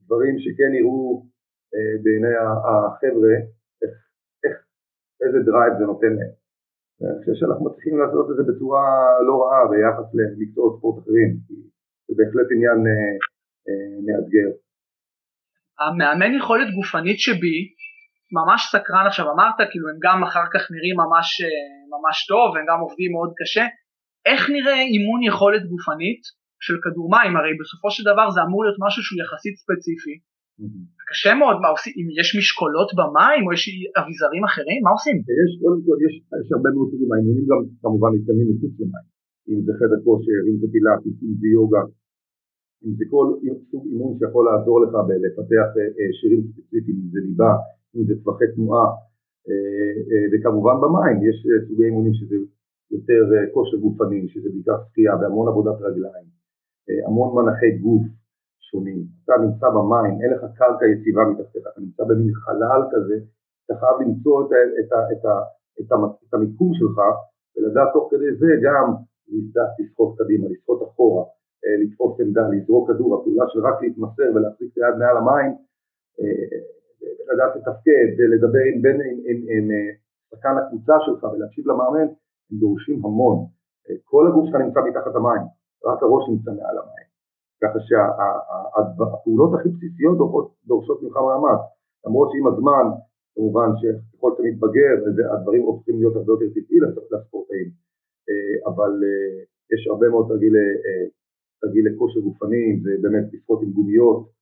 [0.06, 1.26] דברים שכן יראו
[1.74, 2.36] אה, בעיני
[2.68, 3.36] החבר'ה
[3.82, 3.94] איך,
[4.44, 4.56] איך,
[5.22, 6.34] איזה drive זה נותן להם.
[7.02, 8.84] אני חושב שאנחנו מצליחים לעשות את זה בצורה
[9.28, 11.32] לא רעה ביחס למקצועות ספורט אחרים,
[12.08, 13.14] זה בהחלט עניין אה,
[13.68, 14.50] אה, מאתגר.
[15.82, 17.58] המאמן יכולת גופנית שבי
[18.38, 19.06] ממש סקרן.
[19.08, 21.48] עכשיו אמרת כאילו הם גם אחר כך נראים ממש אה,
[21.94, 23.66] ממש טוב הם גם עובדים מאוד קשה.
[24.30, 26.22] איך נראה אימון יכולת גופנית
[26.66, 27.34] של כדור מים?
[27.38, 30.16] הרי בסופו של דבר זה אמור להיות משהו שהוא יחסית ספציפי.
[30.60, 30.86] Mm-hmm.
[31.10, 31.94] קשה מאוד מה עושים?
[32.00, 33.64] אם יש משקולות במים או יש
[34.00, 35.18] אביזרים אחרים מה עושים?
[35.44, 37.10] יש קודם כל יש, יש הרבה מאוד סוגים.
[37.14, 39.08] האימונים גם כמובן מתקיימים מחוץ למים.
[39.50, 41.84] אם זה חדר כושר אם זה פילאטיס אם זה יוגה.
[42.84, 43.28] אם זה כל
[43.70, 47.54] סוג אימון שיכול לעזור לך בלפתח אה, אה, שירים ספציפיים אם זה ליבה
[47.96, 48.88] אם זה טווחי תנועה,
[49.50, 52.36] אה, אה, וכמובן במים יש אה, סוגי אימונים שזה
[52.92, 53.24] יותר
[53.54, 56.28] כושר גופני, שזה בעיקר שחייה והמון עבודת רגליים,
[57.08, 58.06] המון מנחי גוף
[58.70, 63.18] שונים, אתה נמצא במים, אין לך קרקע יציבה מתחתיך, אתה נמצא במין חלל כזה,
[63.66, 65.26] אתה חייב למצוא את, את, את,
[65.80, 65.92] את,
[66.28, 66.98] את המיקום שלך
[67.58, 68.86] ולדעת תוך כדי זה גם
[69.28, 71.24] לדעת לסחוט קדימה, לסחוט אחורה,
[71.82, 75.52] לתפוס עמדה, לזרוק כדור, הפעולה של רק להתמסר ולהחזיק את היד מעל המים
[77.34, 79.90] לדעת לתפקד ולדבר עם, בין, אה,
[80.30, 82.08] שחקן הקבוצה שלך ולהקשיב למאמן,
[82.52, 83.38] הם דורשים המון.
[83.90, 85.44] אה, כל הגוף שלך נמצא מתחת המים,
[85.86, 87.08] רק הראש נמצא מעל המים.
[87.64, 90.18] ככה שהפעולות הכי בסיסיות
[90.68, 91.62] דורשות, ממך מאמץ,
[92.06, 92.86] למרות שעם הזמן,
[93.36, 94.94] כמובן שככל שאתה מתבגר,
[95.34, 96.80] הדברים הופכים להיות הרבה יותר טבעי
[97.12, 97.70] לספורטאים,
[98.30, 98.92] אה, אבל
[99.74, 100.28] יש הרבה מאוד
[101.62, 104.37] תרגילי כושר גופני, זה באמת לשחות עם גומיות,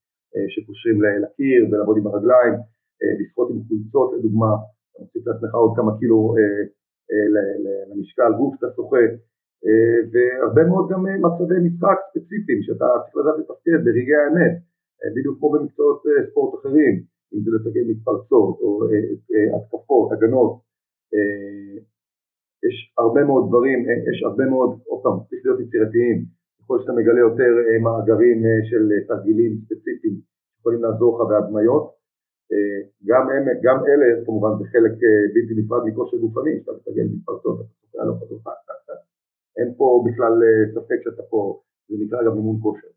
[0.54, 2.54] שקושרים לקיר ולעבוד עם הרגליים,
[3.02, 4.52] אה, לשחות עם חולצות לדוגמה,
[4.92, 6.62] אתה מוסיף לעצמך עוד כמה קילו אה,
[7.12, 7.28] אה,
[7.90, 9.06] למשקל גוף שאתה שוחה,
[10.12, 14.56] והרבה מאוד גם מצבי משחק ספציפיים שאתה צריך לדעת לתפקד ברגעי האמת,
[15.16, 16.94] בדיוק כמו במקצועות ספורט אחרים,
[17.34, 18.70] אם זה לתקן מתפרצות או
[19.56, 20.54] התקפות, הגנות,
[22.68, 26.18] יש הרבה מאוד דברים, יש הרבה מאוד, עוד פעם, צריך להיות יצירתיים,
[26.60, 27.52] ככל שאתה מגלה יותר
[27.84, 28.38] מאגרים
[28.70, 29.95] של תרגילים ספציפיים
[30.66, 31.86] יכולים לעזור לך בהדמיות,
[32.52, 37.06] אה, גם, הם, גם אלה כמובן זה חלק אה, בלתי נפרד מכושר גופני, שאתה מתרגל
[37.14, 38.52] מתפרצות, אתה סופר לא חזוכה,
[39.58, 41.40] אין פה בכלל אה, ספק שאתה פה,
[41.88, 42.92] זה נקרא גם אימון כושר.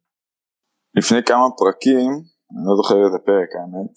[0.99, 2.11] לפני כמה פרקים,
[2.53, 3.95] אני לא זוכר את הפרק האמת,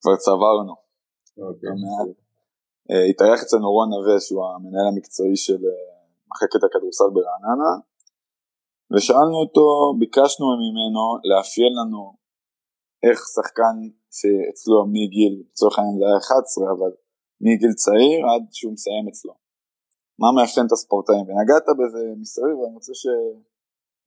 [0.00, 0.74] כבר צברנו.
[1.46, 1.70] אוקיי.
[2.90, 5.60] אה, התארח אצלנו רון נווה שהוא המנהל המקצועי של
[6.30, 7.72] מחלקת הכדורסל ברעננה
[8.92, 9.64] ושאלנו אותו,
[10.00, 12.19] ביקשנו ממנו לאפיין לנו
[13.06, 13.76] איך שחקן
[14.18, 16.92] שאצלו מגיל, לצורך העניין זה היה 11 אבל
[17.46, 19.34] מגיל צעיר עד שהוא מסיים אצלו.
[20.20, 21.24] מה מאפיין את הספורטאים?
[21.26, 23.06] ונגעת בזה מסביב ואני רוצה ש...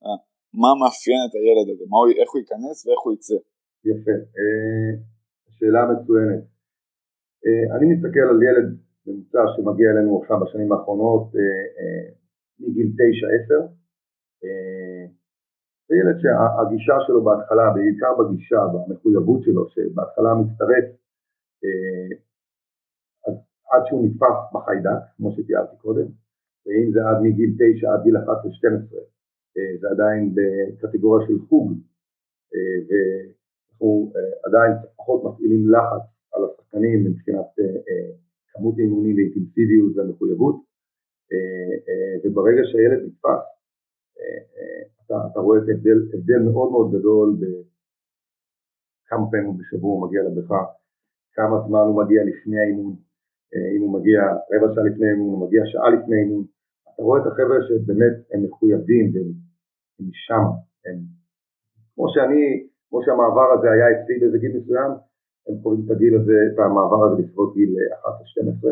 [0.04, 0.18] אה,
[0.60, 1.84] מה מאפיין את הילד הזה?
[1.90, 3.38] הוא, איך הוא ייכנס ואיך הוא יצא?
[3.90, 4.16] יפה,
[5.54, 6.44] שאלה מצוינת.
[7.74, 8.68] אני מסתכל על ילד
[9.06, 11.26] ממוצע שמגיע אלינו עכשיו בשנים האחרונות
[12.60, 13.68] מגיל 9-10
[15.88, 20.84] זה ילד שהגישה שלו בהתחלה, בעיקר בגישה, במחויבות שלו, שבהתחלה מצטרף
[23.26, 23.34] אז
[23.72, 26.06] עד שהוא נתפס בחיידק, כמו שתיארתי קודם,
[26.66, 28.20] ואם זה עד מגיל 9 עד גיל 11-12,
[29.80, 31.72] זה עדיין בקטגוריה של חוג,
[32.86, 34.12] ואנחנו
[34.46, 37.50] עדיין פחות מפעילים לחץ על השחקנים מבחינת
[38.52, 40.56] כמות אימונים ואינטנסיביות והמחויבות,
[42.24, 43.44] וברגע שהילד נתפס
[45.06, 50.62] אתה, אתה רואה את הבדל, הבדל מאוד מאוד גדול בכמה פעמים בשבוע הוא מגיע לבריכה,
[51.34, 52.94] כמה זמן הוא מגיע לפני האימון,
[53.54, 54.20] אה, אם הוא מגיע
[54.52, 56.44] רבע שעה לפני האימון, הוא מגיע שעה לפני האימון,
[56.94, 59.30] אתה רואה את החבר'ה שבאמת הם מחויבים והם
[59.98, 60.44] הם שם,
[60.84, 60.98] הם,
[61.94, 62.42] כמו שאני,
[62.88, 64.90] כמו שהמעבר הזה היה אצלי באיזה גיל מסוים,
[65.48, 68.66] הם קוראים את הגיל הזה, את המעבר הזה בסביבות גיל 11-12,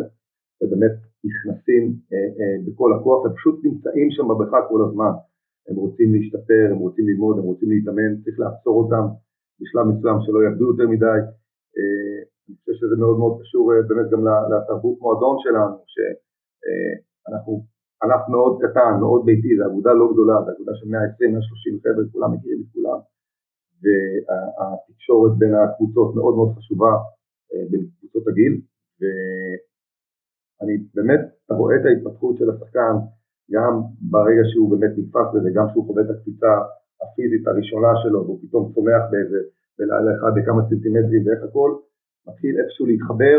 [0.61, 0.94] ובאמת
[1.28, 5.12] נכנסים אה, אה, בכל הכוח ופשוט נמצאים שם בבריכה כל הזמן.
[5.68, 9.05] הם רוצים להשתפר, הם רוצים ללמוד, הם רוצים להתאמן, צריך לעצור אותם
[9.61, 11.20] בשלב מסוים שלא יעבדו יותר מדי.
[11.77, 14.22] אה, אני חושב שזה מאוד מאוד קשור אה, באמת גם
[14.53, 17.53] לתרבות מועדון שלנו, שאנחנו
[18.03, 20.94] ענף מאוד קטן, מאוד ביתי, זו אגודה לא גדולה, זו אגודה של 120-130
[21.83, 22.98] חבר'ה, כולם מכירים את כולם,
[23.83, 26.92] והתקשורת בין הקבוצות מאוד מאוד חשובה,
[27.53, 28.55] אה, בין קבוצות הגיל,
[29.01, 32.94] ואני באמת רואה את ההתפתחות של השחקן,
[33.54, 33.72] גם
[34.12, 36.52] ברגע שהוא באמת נתפס בזה, גם שהוא חווה את הקפיצה
[37.02, 39.40] הפיזית הראשונה שלו והוא פתאום צומח באיזה,
[39.78, 41.70] בלילה אחד בכמה סנטימטרים ואיך הכל,
[42.28, 43.38] מתחיל איכשהו להתחבר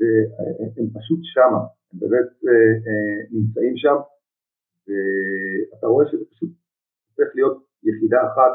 [0.00, 3.98] והם פשוט שמה, הם באמת אה, אה, נמצאים שם
[4.86, 6.50] ואתה רואה שזה פשוט
[7.08, 7.56] הופך להיות
[7.88, 8.54] יחידה אחת,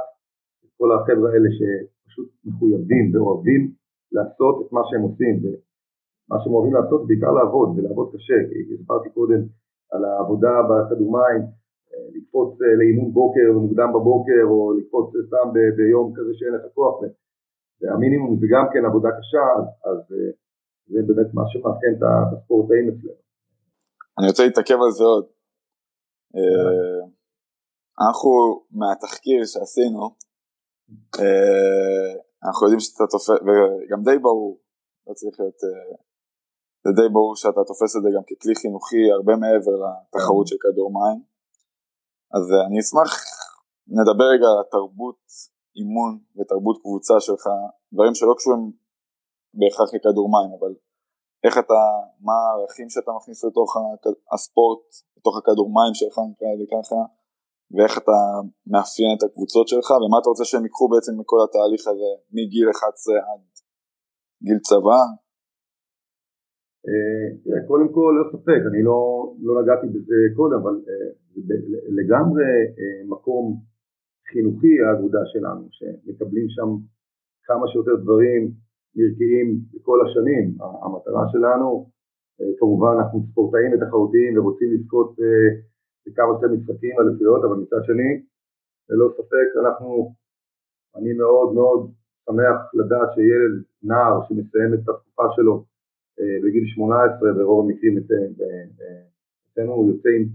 [0.78, 3.62] כל החבר'ה האלה שפשוט מחויבים ואוהבים
[4.12, 8.74] לעשות את מה שהם עושים ומה שהם אוהבים לעשות זה בעיקר לעבוד ולעבוד קשה, כי
[8.74, 9.42] הסברתי קודם
[9.92, 11.42] על העבודה באקדומיים,
[11.92, 15.48] אה, לקפוץ אה, לאימון בוקר ומוקדם בבוקר או לקפוץ סתם
[15.78, 16.96] ביום כזה שאין לך כוח
[17.82, 20.32] והמינימום זה גם כן עבודה קשה אז, אז אה,
[20.92, 23.22] זה באמת מה שמאפיין את הספורטאים אצלנו.
[24.20, 25.26] אני רוצה להתעכב על זה עוד.
[28.06, 28.32] אנחנו
[28.80, 30.04] מהתחקיר שעשינו
[32.46, 34.60] אנחנו יודעים שאתה תופס וגם די ברור
[35.08, 35.62] לא צריך להיות
[36.84, 40.90] זה די ברור שאתה תופס את זה גם ככלי חינוכי הרבה מעבר לתחרות של כדור
[40.98, 41.20] מים.
[42.36, 43.12] אז אה, אני אשמח,
[43.98, 45.22] נדבר רגע על התרבות
[45.78, 47.46] אימון ותרבות קבוצה שלך,
[47.94, 48.64] דברים שלא קשורים
[49.60, 50.74] בהכרח לכדור מים, אבל
[51.46, 51.80] איך אתה,
[52.28, 53.70] מה הערכים שאתה מכניס לתוך
[54.34, 54.84] הספורט,
[55.18, 57.00] לתוך הכדור מים שלך נקרא לזה ככה,
[57.74, 58.18] ואיך אתה
[58.72, 63.16] מאפיין את הקבוצות שלך, ומה אתה רוצה שהם ייקחו בעצם מכל התהליך הזה מגיל 11
[63.30, 63.42] עד
[64.46, 65.02] גיל צבא,
[66.88, 71.10] אה, קודם כל, לא ספק, אני לא, לא נגעתי בזה קודם, אבל אה,
[71.48, 71.54] זה
[71.90, 72.44] לגמרי
[72.80, 73.58] אה, מקום
[74.32, 76.70] חינוכי האגודה שלנו, שמקבלים שם
[77.44, 78.52] כמה שיותר דברים
[78.98, 80.46] ערכיים בכל השנים.
[80.84, 81.90] המטרה שלנו,
[82.60, 85.16] כמובן אנחנו ספורטאים ותחרותיים ורוצים לזכות
[86.08, 88.12] בכמה שיותר משחקים אליפויות, אבל מצד שני,
[88.90, 90.14] ללא ספק אנחנו,
[90.96, 91.92] אני מאוד מאוד
[92.26, 95.66] שמח לדעת שילד, נער שמסיים את התקופה שלו
[96.44, 100.26] בגיל 18 ברוב המקרים אצלנו הוא יוצא עם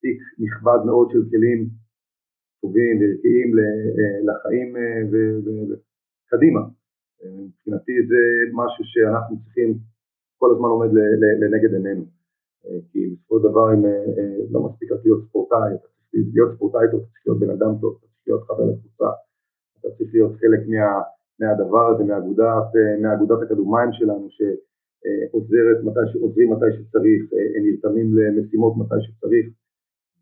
[0.00, 1.68] תיק נכבד מאוד של כלים
[2.60, 5.00] טובים וערכיים אה, לחיים אה,
[6.26, 6.60] וקדימה.
[7.46, 8.20] מבחינתי זה
[8.52, 9.78] משהו שאנחנו צריכים,
[10.38, 10.90] כל הזמן עומד
[11.40, 12.04] לנגד עינינו.
[12.90, 13.82] כי בסופו של דבר אם
[14.50, 17.92] לא מספיק להיות ספורטאי, אתה צריך להיות ספורטאי טוב, אתה צריך להיות בן אדם טוב,
[17.98, 19.10] אתה צריך להיות חבר לקבוצה,
[19.80, 21.02] אתה צריך להיות חלק מה,
[21.40, 22.68] מהדבר הזה, מאגודת,
[23.02, 24.28] מאגודת הכדורמים שלנו,
[25.32, 27.22] עוזרת מתי שעוזרים מתי שצריך,
[27.56, 29.46] הם נרתמים למשימות מתי שצריך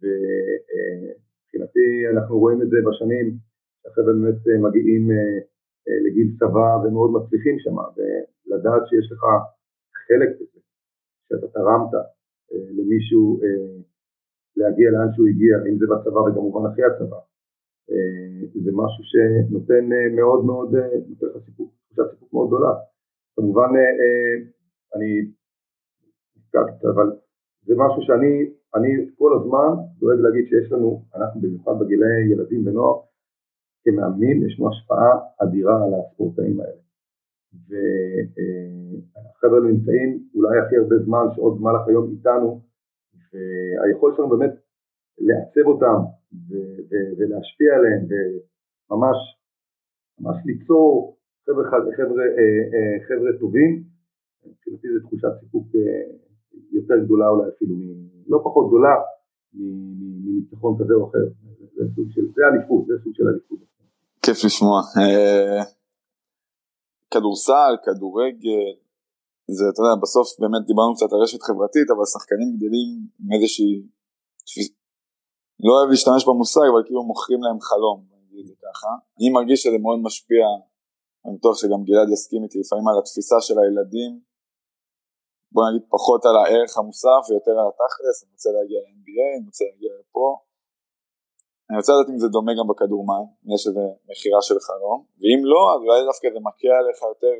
[0.01, 3.27] ומבחינתי אנחנו רואים את זה בשנים
[3.83, 5.11] שהחבר'ה באמת מגיעים
[6.05, 9.23] לגיל צבא ומאוד מצליחים שם ולדעת שיש לך
[10.07, 10.61] חלק בזה,
[11.29, 11.93] שאתה תרמת
[12.79, 13.41] למישהו
[14.57, 17.21] להגיע לאן שהוא הגיע, אם זה בצבא וכמובן אחרי הצבא
[18.65, 19.85] זה משהו שנותן
[20.17, 20.75] מאוד מאוד,
[21.09, 21.73] נותן לך סיפוק,
[22.11, 22.75] סיפוק מאוד גדולה.
[23.37, 23.71] כמובן
[24.95, 25.11] אני
[26.95, 27.09] אבל
[27.67, 28.33] זה משהו שאני
[28.77, 33.01] אני כל הזמן דואג להגיד שיש לנו, אנחנו במיוחד בגילי ילדים ונוער,
[33.85, 36.83] כמאמנים יש לנו השפעה אדירה על הספורטאים האלה.
[37.69, 42.61] והחבר'ה האלה נמצאים אולי הכי הרבה זמן שעוד במהלך היום איתנו,
[43.33, 44.55] והיכולת שלנו באמת
[45.19, 45.99] לעצב אותם
[47.19, 49.19] ולהשפיע עליהם וממש
[50.21, 51.17] ממש ליצור
[51.47, 51.65] חבר'ה,
[51.97, 53.83] חבר'ה, אה, אה, חבר'ה טובים,
[54.47, 56.17] מבחינתי זו תחושת סיפוק אה,
[56.73, 57.75] יותר גדולה אולי אפילו,
[58.27, 58.95] לא פחות גדולה
[60.25, 61.25] מניצחון כזה או אחר,
[61.75, 63.59] זה סוג זה אליפות, זה סוג של אליפות.
[64.23, 64.81] כיף לשמוע.
[67.11, 68.67] כדורסל, כדורגל,
[69.57, 72.91] זה, אתה יודע, בסוף באמת דיברנו קצת על רשת חברתית, אבל שחקנים גדלים
[73.21, 73.73] עם איזושהי,
[75.67, 77.99] לא אוהב להשתמש במושג, אבל כאילו מוכרים להם חלום,
[78.33, 78.91] נגיד ככה.
[79.19, 80.45] אני מרגיש שזה מאוד משפיע,
[81.25, 84.13] אני בטוח שגם גלעד יסכים איתי לפעמים על התפיסה של הילדים,
[85.55, 89.65] בוא נגיד פחות על הערך המוסף ויותר על התכלס, אני רוצה להגיע ל-NBA, אני רוצה
[89.71, 90.27] להגיע לפה.
[91.69, 94.99] אני רוצה לדעת אם זה דומה גם בכדור מים, אם יש איזה מכירה של חלום,
[95.21, 97.37] ואם לא, אז אולי דווקא זה מכה עליך יותר,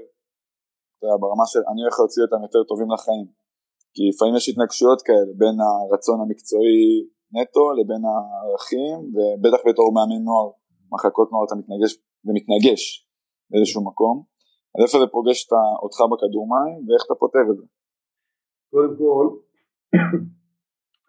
[0.95, 3.27] אתה יודע, ברמה של אני הולך להוציא אותם יותר טובים לחיים.
[3.95, 6.85] כי לפעמים יש התנגשויות כאלה בין הרצון המקצועי
[7.37, 10.49] נטו לבין הערכים, ובטח בתור מאמן נוער,
[10.95, 11.93] מחלקות נוער אתה מתנגש,
[12.27, 12.83] זה מתנגש
[13.51, 14.17] באיזשהו מקום.
[14.75, 15.39] אז איפה זה פוגש
[15.83, 17.67] אותך בכדור מים, ואיך אתה פותר את זה?
[18.75, 19.27] קודם כל,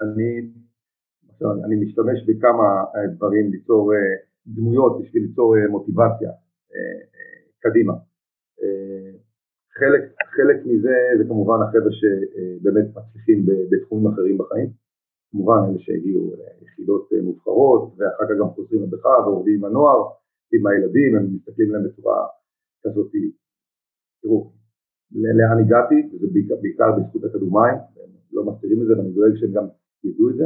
[0.01, 0.29] אני,
[1.65, 4.15] אני משתמש בכמה אה, דברים ליצור אה,
[4.47, 6.31] דמויות בשביל ליצור אה, מוטיבציה
[7.59, 7.93] קדימה.
[9.79, 10.03] חלק,
[10.35, 14.69] חלק מזה זה כמובן החבר'ה שבאמת מצליחים בתחומים אחרים בחיים,
[15.31, 19.99] כמובן אלה שהגיעו ליחידות מובחרות ואחר כך גם חוזרים לבך ועובדים עם הנוער,
[20.53, 22.27] עם הילדים, הם מסתכלים עליהם בצורה
[22.83, 23.11] כזאת,
[24.21, 24.51] תראו,
[25.11, 27.77] לאן הגעתי, וזה בעיקר, בעיקר בזכות אקדומיים,
[28.33, 29.65] לא מסתירים את זה ואני דואג שהם גם
[30.03, 30.45] ידעו את זה,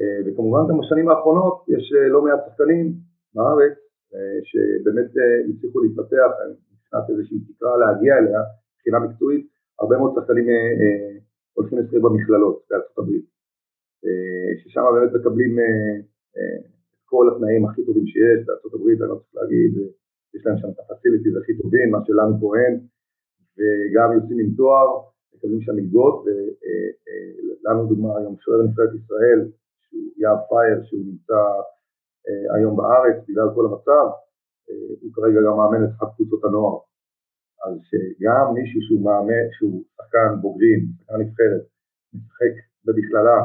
[0.00, 2.92] אה, וכמובן גם בשנים האחרונות יש אה, לא מעט שחקנים
[3.34, 3.76] בארץ
[4.14, 5.10] אה, שבאמת
[5.50, 8.40] הצליחו להתפתח מבחינת איזושהי תקרה להגיע אליה,
[8.74, 9.46] מבחינה מקצועית,
[9.80, 10.46] הרבה מאוד שחקנים
[11.52, 13.24] הולכים לשחק במכללות בארצות הברית,
[14.60, 15.58] ששם באמת מקבלים
[16.94, 19.72] את כל התנאים הכי טובים שיש בארצות הברית, אני לא צריך להגיד,
[20.34, 22.74] יש להם שם את הפסיליטיז הכי טובים, מה שלנו פה אין,
[23.56, 24.88] וגם יוצאים עם תואר,
[25.34, 29.40] מקבלים שם מלגות, ולנו דוגמה היום שוער נבחרת ישראל,
[29.80, 31.40] שהוא יאב פייר, שהוא נמצא
[32.28, 34.06] אה, היום בארץ בגלל כל המצב,
[34.70, 36.78] אה, הוא כרגע גם מאמן את אחת קבוצות הנוער.
[37.64, 41.64] אז שגם מישהו שהוא מאמן, שהוא שחקן בוגרים, שחקן נבחרת,
[42.14, 43.38] משחק במכללה,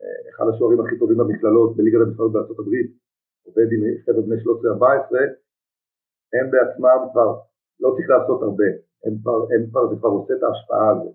[0.00, 2.90] אה, אחד השוערים הכי טובים במכללות, בליגת המכללות בארצות הברית,
[3.46, 4.44] עובד עם חבר'ה בני 13-14,
[6.34, 7.30] הם בעצמם כבר
[7.80, 8.68] לא צריך לעשות הרבה,
[9.04, 11.12] הם כבר, הם כבר, זה כבר עושה את ההשפעה הזו.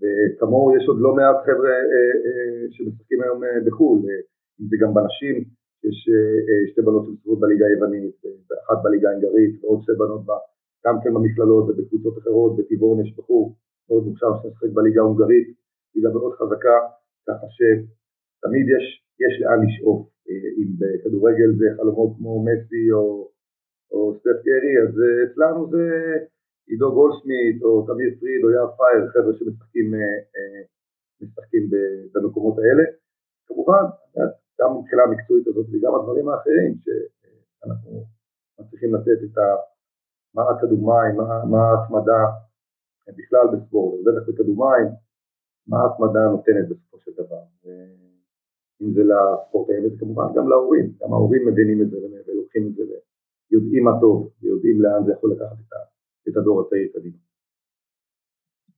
[0.00, 4.20] וכמוהו יש עוד לא מעט חבר'ה אה, אה, שמשחקים היום אה, בחו"ל, אה,
[4.58, 5.36] אם זה גם בנשים,
[5.88, 10.38] יש אה, אה שתי בנות שמשחקות בליגה היוונית, ואחת בליגה ההנגרית, ועוד שתי בנות בה,
[10.86, 13.44] גם כן במכללות ובקבוצות אחרות, בטבעון יש בחור
[13.88, 15.48] מאוד מוכשר שמשחק בליגה ההונגרית,
[15.94, 16.76] ליגה מאוד חזקה,
[17.28, 18.86] ככה שתמיד יש,
[19.24, 23.35] יש לאן לשאוף, אה, אם בכדורגל זה חלומות כמו מסי או,
[23.92, 25.84] או סטף קרי, אז אה, אצלנו זה
[26.68, 30.62] עידו גולדשמיט או תמיר פריד או יאב פייר, חבר'ה שמשחקים אה, אה,
[31.20, 31.70] משחקים
[32.12, 32.84] במקומות האלה.
[33.46, 33.84] כמובן,
[34.60, 38.04] גם מבחינה המקצועית הזאת וגם הדברים האחרים שאנחנו
[38.58, 39.46] מצליחים לתת את ה...
[40.34, 42.20] מה הכדורמים, מה, מה ההתמדה
[43.18, 44.88] בכלל בספורט, ובטח בכדורמים,
[45.68, 47.42] מה ההתמדה נותנת בסופו של דבר.
[48.82, 52.82] אם זה לספורטאים וזה כמובן גם להורים, גם ההורים מבינים את זה ולוקחים את זה
[53.48, 55.58] ויודעים מה טוב, ויודעים לאן זה יכול לקחת.
[56.28, 57.18] את הדור הצעיר קדימה.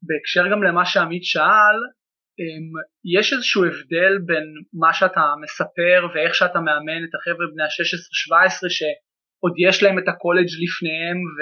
[0.02, 1.78] בהקשר גם למה שעמית שאל,
[2.40, 2.66] אמ,
[3.16, 4.46] יש איזשהו הבדל בין
[4.82, 10.50] מה שאתה מספר ואיך שאתה מאמן את החבר'ה בני ה-16-17 שעוד יש להם את הקולג'
[10.62, 11.38] לפניהם ו...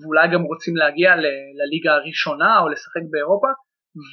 [0.00, 3.50] ואולי גם רוצים להגיע ל- לליגה הראשונה או לשחק באירופה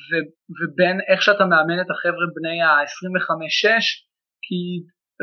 [0.07, 3.66] ו- ובין איך שאתה מאמן את החבר'ה בני ה-25-6
[4.45, 4.59] כי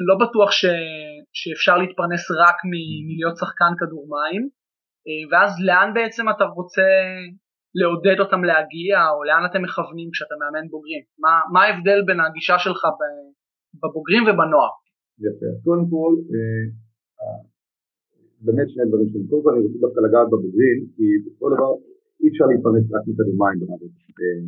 [0.08, 4.42] לא בטוח ש- שאפשר להתפרנס רק מ- מלהיות שחקן כדור מים
[5.06, 6.88] אה, ואז לאן בעצם אתה רוצה
[7.80, 11.02] לעודד אותם להגיע, או לאן אתם מכוונים כשאתה מאמן בוגרים?
[11.24, 12.82] מה, מה ההבדל בין הגישה שלך
[13.80, 14.72] בבוגרים ובנוער?
[15.26, 16.64] יפה, קודם כל, אה,
[18.46, 19.24] באמת שני דברים שלי.
[19.30, 21.04] קודם כל אני רוצה דווקא לגעת בבוגרים, כי
[21.50, 21.72] של דבר
[22.20, 23.82] אי אפשר להתפרנס רק מכדור מים ברמת
[24.20, 24.40] אה,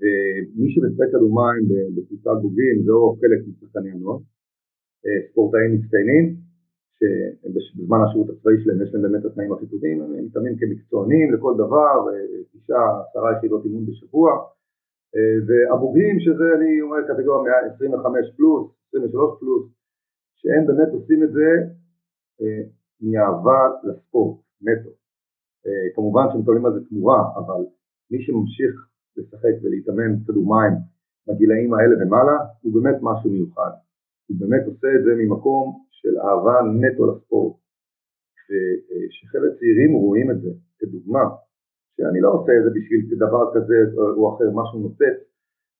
[0.00, 1.62] ומי שמשחק כדור מים
[1.96, 4.18] בקבוצת בוגרים זה או חלק משחקני הנוער,
[5.30, 6.24] ספורטאים מצטיינים,
[6.98, 11.94] שבזמן השירות הצבאי שלהם יש להם באמת התנאים הכי טובים, הם מתאמנים כמקצוענים לכל דבר,
[12.52, 14.30] תשעה, עשרה יחידות אימון בשבוע,
[15.46, 19.64] והבוגרים שזה אני אומר קטגוריה 125 פלוס, 23 פלוס,
[20.36, 21.48] שהם באמת עושים את זה
[23.00, 24.90] מאהבה לספורט, נטו.
[25.94, 27.60] כמובן שהם מקבלים על זה תמורה, אבל
[28.10, 28.74] מי שממשיך
[29.18, 30.72] לשחק ולהתאמן כדורמים
[31.26, 33.70] בגילאים האלה ומעלה, הוא באמת משהו מיוחד.
[34.26, 37.56] הוא באמת עושה את זה ממקום של אהבה נטו לספורט.
[38.46, 41.24] וכשחבר'ה צעירים רואים את זה כדוגמה,
[41.96, 43.76] שאני לא עושה את זה בשביל דבר כזה
[44.16, 45.18] או אחר, משהו נוצץ,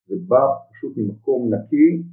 [0.07, 2.03] זה בא פשוט ממקום נקי,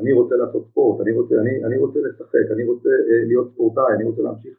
[0.00, 3.94] אני רוצה לעשות ספורט, אני רוצה, אני, אני רוצה לשחק, אני רוצה אה, להיות ספורטאי,
[3.96, 4.58] אני רוצה להמשיך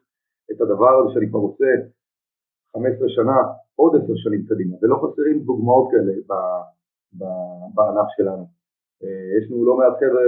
[0.52, 1.66] את הדבר הזה שאני כבר עושה
[2.78, 3.38] 15 שנה,
[3.76, 6.14] עוד 10 שנים קדימה, ולא חסרים דוגמאות כאלה
[7.76, 8.46] בענף שלנו.
[9.04, 10.22] אה, יש לנו לא מעט חבר'ה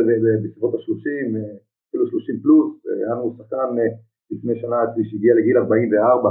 [0.44, 1.56] בסביבות ה-30, אה,
[1.90, 3.70] אפילו 30 פלוס, אה, היה לנו שחקן
[4.32, 6.30] לפני שנה אצלי שהגיע לגיל 44,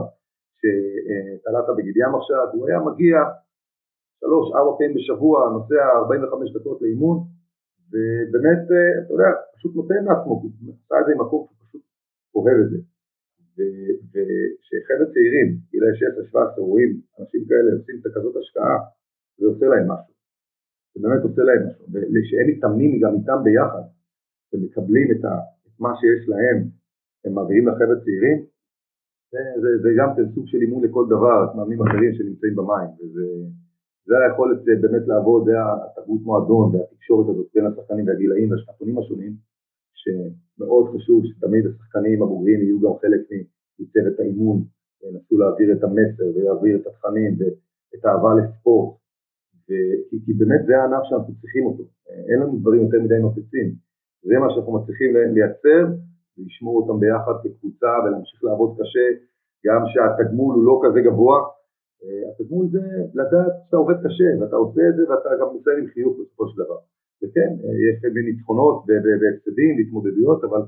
[0.58, 3.16] שתלת בגיד ים עכשיו, הוא היה מגיע
[4.20, 7.18] שלוש, ארבע פעמים בשבוע, נוסע 45 דקות לאימון,
[7.90, 8.62] ובאמת,
[9.04, 10.50] אתה יודע, פשוט נותן לעצמו, הוא
[10.84, 11.82] עשה את זה עם מקום, הוא פשוט
[12.34, 12.78] אוהב את זה.
[13.57, 15.92] וכשחבר'ה צעירים, גילאי
[16.32, 18.78] 16-17, רואים אנשים כאלה עושים את כזאת השקעה,
[19.38, 20.14] זה עושה להם משהו.
[20.94, 21.84] זה באמת עושה להם משהו.
[21.92, 23.84] ושהם מתאמנים גם איתם ביחד,
[24.53, 25.34] ומקבלים את, ה,
[25.66, 26.59] את מה שיש להם,
[27.24, 28.38] הם מעבירים לחבר'ה צעירים,
[29.32, 33.26] זה, זה, זה גם כן סוג של אימון לכל דבר, מאמנים אחרים שנמצאים במים, וזה
[34.07, 39.32] זה היכולת באמת לעבוד, זה התרבות מועדון והתקשורת הזאת בין השחקנים והגילאים והשנתונים השונים,
[39.95, 43.20] שמאוד חשוב שתמיד השחקנים הבוגרים יהיו גם חלק
[43.80, 44.62] מצוות האימון,
[45.03, 48.97] וינסו להעביר את המסר ולהעביר את התכנים ואת האהבה לספורט,
[50.11, 51.82] כי, כי באמת זה הענף שאנחנו צריכים אותו,
[52.28, 53.68] אין לנו דברים יותר מדי נוצצים,
[54.22, 55.82] זה מה שאנחנו מצליחים לייצר
[56.38, 59.07] ולשמור אותם ביחד כקבוצה ולהמשיך לעבוד קשה,
[59.66, 61.38] גם שהתגמול הוא לא כזה גבוה,
[62.30, 62.82] התגמול זה
[63.14, 66.57] לדעת שאתה עובד קשה ואתה עושה את זה ואתה גם מסיים עם חיוך בסופו של
[66.64, 66.78] דבר.
[67.22, 67.50] וכן,
[67.86, 68.76] יש בין ניצחונות
[69.20, 70.62] והפסדים והתמודדויות, אבל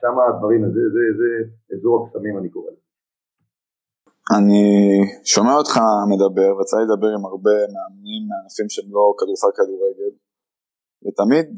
[0.00, 1.28] שמה הדברים, זה, זה, זה
[1.74, 2.86] אזור הקסמים אני קורא לזה.
[4.36, 4.64] אני
[5.24, 5.74] שומע אותך
[6.12, 10.12] מדבר, ויצא לי לדבר עם הרבה מאמנים מענפים שהם לא כדורסל כדורגל,
[11.04, 11.48] ותמיד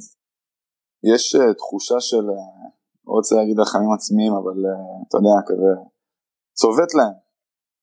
[1.12, 2.68] יש אה, תחושה של, אה,
[3.07, 5.72] לא רוצה להגיד לחיים עצמיים, אבל אה, אתה יודע, כזה,
[6.61, 7.28] צובט להם.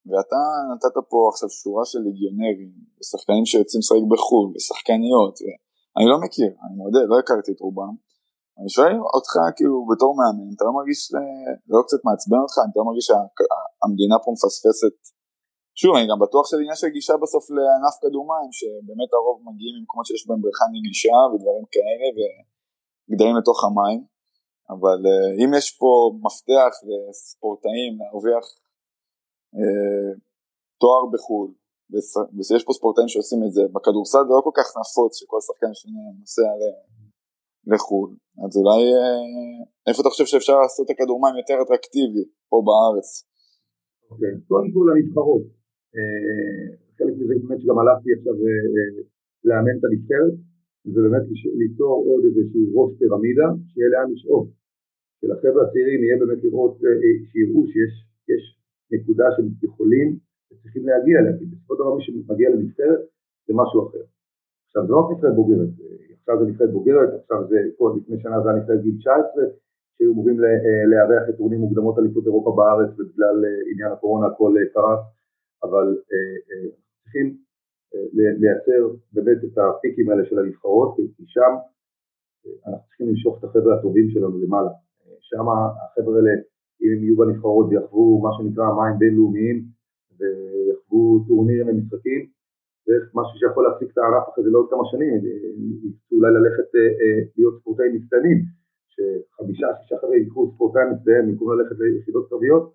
[0.09, 0.41] ואתה
[0.71, 6.75] נתת פה עכשיו שורה של ליגיונרים, ושחקנים שיוצאים לשחק בחו"ל, ושחקניות, ואני לא מכיר, אני
[6.81, 7.93] מודה, לא הכרתי את רובם.
[8.59, 10.99] אני שואל אותך כאילו בתור מאמן, אתה לא מרגיש,
[11.73, 14.97] לא קצת מעצבן אותך, אתה לא מרגיש שהמדינה פה מפספסת?
[15.79, 19.73] שוב, אני גם בטוח שזה עניין של גישה בסוף לענף כדור מים, שבאמת הרוב מגיעים
[19.77, 23.99] ממקומות שיש בהם בריכה נגישה ודברים כאלה, וגדלים לתוך המים,
[24.73, 25.89] אבל uh, אם יש פה
[26.25, 28.45] מפתח לספורטאים להרוויח
[30.81, 31.49] תואר בחו"ל,
[32.35, 36.01] ויש פה ספורטאים שעושים את זה, בכדורסל זה לא כל כך נפוץ שכל שחקן שני
[36.19, 36.49] נוסע
[37.71, 38.09] לחו"ל,
[38.43, 43.07] אז אולי uh, איפה אתה חושב שאפשר לעשות את הכדור מים יותר אטרקטיבי פה בארץ?
[44.11, 44.33] אוקיי.
[44.49, 45.45] קודם כל הנבחרות,
[45.95, 46.65] אה,
[46.97, 48.93] חלק מזה באמת שגם הלכתי עכשיו אה, אה,
[49.47, 50.35] לאמן את הנבחרת,
[50.93, 51.25] זה באמת
[51.61, 54.47] ליצור עוד איזשהו ראש פירמידה, שיהיה לאן לשאוף.
[55.19, 56.73] שלחבר'ה הצעירים יהיה באמת לראות,
[57.29, 57.93] שיראו שיש
[58.91, 60.07] נקודה שהם יכולים
[60.51, 63.01] וצריכים להגיע אליה, כי בסופו של דבר מי שמגיע לנבחרת
[63.47, 64.03] זה משהו אחר.
[64.67, 65.71] עכשיו זה לא רק נבחרת בוגרת,
[66.19, 69.43] עכשיו זה נבחרת בוגרת, עכשיו זה, כל לפני שנה זה היה נבחרת גיל 19,
[69.95, 70.37] שהיו אמורים
[70.91, 73.35] לארח את טורנים מוקדמות אליפות אירופה בארץ ובגלל
[73.71, 75.03] עניין הקורונה הכל קרס.
[75.63, 76.69] אבל אה, אה,
[77.03, 77.37] צריכים
[77.95, 78.07] אה,
[78.41, 78.81] לייצר
[79.13, 81.53] באמת את הפיקים האלה של הנבחרות, כי שם
[82.67, 84.69] אנחנו צריכים למשוך את החבר'ה הטובים שלנו למעלה.
[85.21, 86.31] שם החבר'ה האלה,
[86.81, 89.57] אם הם יהיו בנבחרות ויחוו מה שנקרא מים בינלאומיים
[90.17, 92.21] ויחוו טורנירים ומשחקים,
[92.85, 95.13] זה משהו שיכול להחזיק את הענף אחרי זה לעוד כמה שנים,
[96.11, 96.69] אולי ללכת
[97.37, 98.39] להיות ספורטאים מצטיינים,
[98.93, 102.65] שחמישה, שישה חבר'ה ייקחו ספורטאים מצטיינים במקום ללכת ליחידות קרביות,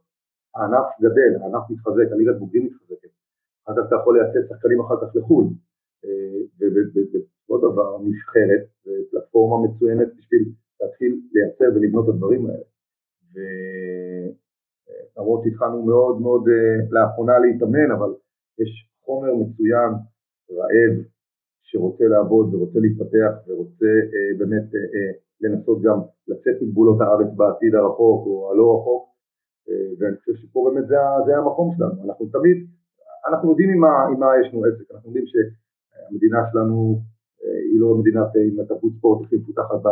[0.54, 3.12] הענף גדל, הענף מתחזק, הליגת בוגרים מתחזקת,
[3.64, 5.46] אחר כך אתה יכול לייצא שחקנים אחר כך לחו"ל,
[6.04, 8.64] אה, ובסופו דבר נבחרת,
[9.10, 10.42] פלטפורמה מצוינת בשביל
[10.80, 12.69] להתחיל לייצר ולבנות את הדברים האלה.
[15.16, 18.10] ולמרות שהתחלנו מאוד מאוד אה, לאחרונה להתאמן, אבל
[18.58, 18.70] יש
[19.04, 19.90] חומר מצוין,
[20.50, 20.94] רעב,
[21.62, 24.66] שרוצה לעבוד ורוצה להתפתח ורוצה אה, באמת
[25.40, 29.10] לנסות גם לצאת מגבולות הארץ בעתיד הרחוק או הלא רחוק,
[29.68, 32.58] אה, ואני חושב שפה באמת זה, זה המקום שלנו, אנחנו תמיד,
[33.28, 33.80] אנחנו יודעים עם
[34.20, 36.98] מה, יש לנו עסק, אנחנו יודעים שהמדינה שלנו
[37.42, 39.82] אה, היא לא מדינת עם התרבות ספורט הכי מפותחת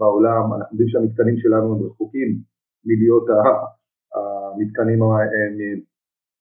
[0.00, 2.28] בעולם, אנחנו יודעים שהמתקנים שלנו הם רחוקים
[2.84, 3.26] מלהיות
[4.14, 4.98] המתקנים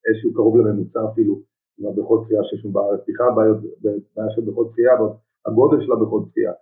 [0.07, 1.33] איזשהו קרוב לממוצע אפילו,
[1.77, 3.31] עם הבריכות שחייה שיש לנו בארץ, בכלל
[4.15, 4.93] בעיה של בריכות שחייה,
[5.45, 6.53] הגודל של הבריכות שחייה.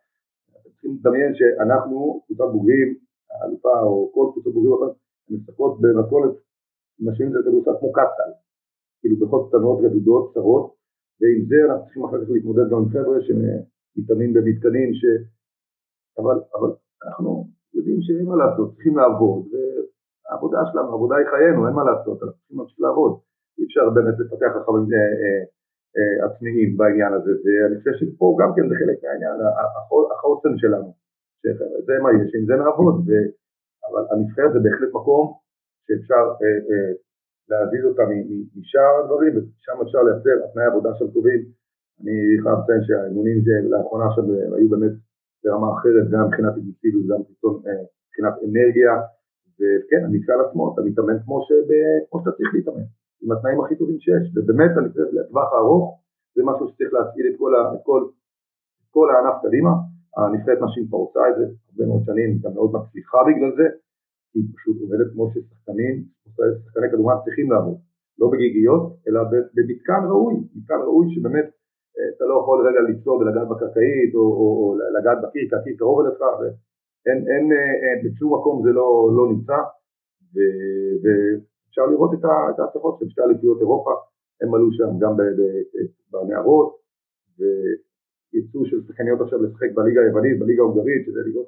[0.51, 2.89] אתם צריכים לדמיין שאנחנו, קבוצת בוגרים,
[3.31, 4.95] האלופה או כל קבוצת בוגרים אחרת,
[5.29, 6.35] מסתכלות במתכונת,
[6.99, 8.31] משווים את זה לכדורסל כמו קצ"ל,
[8.99, 10.65] כאילו בריכות קטנות, רדודות, צרות,
[11.19, 15.01] ועם זה אנחנו צריכים אחר כך להתמודד גם עם חבר'ה שמתאמנים במתקנים, ש...
[16.19, 16.71] אבל, אבל
[17.07, 17.31] אנחנו
[17.75, 22.37] יודעים שאין מה לעשות, צריכים לעבוד, והעבודה שלנו, העבודה היא חיינו, אין מה לעשות, אנחנו
[22.39, 23.13] צריכים להמשיך לעבוד,
[23.57, 25.41] אי אפשר באמת לפתח חכמים אה, אה,
[25.97, 29.35] אה, עצמיים בעניין הזה, ואני חושב שפה גם כן זה חלק מהעניין,
[30.13, 30.89] החוסן שלנו,
[31.87, 32.95] זה מה יש, עם זה נעבוד.
[33.87, 35.25] אבל הנבחרת זה בהחלט מקום
[35.85, 36.23] שאפשר
[37.49, 38.03] להזיז אותה
[38.59, 41.41] משאר הדברים, ושם אפשר לייצר תנאי עבודה של טובים.
[42.01, 43.37] אני חייב לציין שהאימונים
[43.71, 44.95] לאחרונה שם היו באמת
[45.43, 47.19] ברמה אחרת, גם מבחינת אינטנסיביות, גם
[47.67, 48.93] אה, מבחינת אנרגיה,
[49.57, 52.87] וכן, המתקן עצמו, אתה מתאמן כמו, שאתה צריך להתאמן,
[53.21, 55.85] עם התנאים הכי טובים שיש, ובאמת אני חושב לטווח הארוך
[56.35, 57.37] זה משהו שצריך להצעיד את
[58.91, 59.71] כל, הענף קדימה,
[60.17, 63.67] הנבחרת נשים כבר עושה את זה הרבה מאוד שנים, גם מאוד מצליחה בגלל זה,
[64.33, 66.03] היא פשוט עובדת כמו ששחקנים,
[66.65, 67.77] שחקני כדורמן צריכים לעבוד,
[68.19, 69.19] לא בגיגיות, אלא
[69.55, 71.56] במתקן ראוי, מתקן ראוי שבאמת אה,
[72.15, 75.99] אתה לא יכול רגע ליצור ולגעת בקרקעית או, או, או לגעת בקיר, כי הקיר קרוב
[75.99, 76.19] אליך,
[77.07, 79.59] אין, אין, אה, בשום מקום זה לא, לא נמצא,
[80.33, 80.37] ו,
[81.01, 83.93] ואפשר לראות את ההצלחות של שתי אליפויות אירופה,
[84.41, 85.13] הם עלו שם גם
[86.11, 86.69] בנערות,
[87.37, 91.47] ויצאו של שחקניות עכשיו לשחק בליגה היוונית, בליגה ההונגרית, שזה ליגות.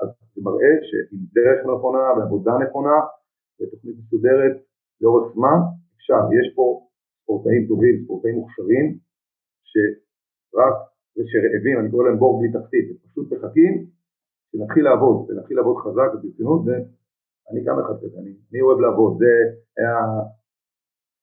[0.00, 2.98] אז זה מראה שעם דרך נכונה ועבודה נכונה
[3.60, 4.56] ותוכנית מסודרת
[5.00, 5.58] לאורך זמן
[5.96, 6.86] אפשר, יש פה
[7.22, 9.05] ספורטאים טובים, ספורטאים מוכשרים
[9.76, 10.76] שרק,
[11.16, 13.86] ושרעבים, אני קורא להם בור בלי תחתית, הם פשוט מחכים
[14.52, 19.32] שנתחיל לעבוד, ונתחיל לעבוד חזק וברצינות ואני גם אחד כזה, אני, אני אוהב לעבוד, זה
[19.76, 19.96] היה,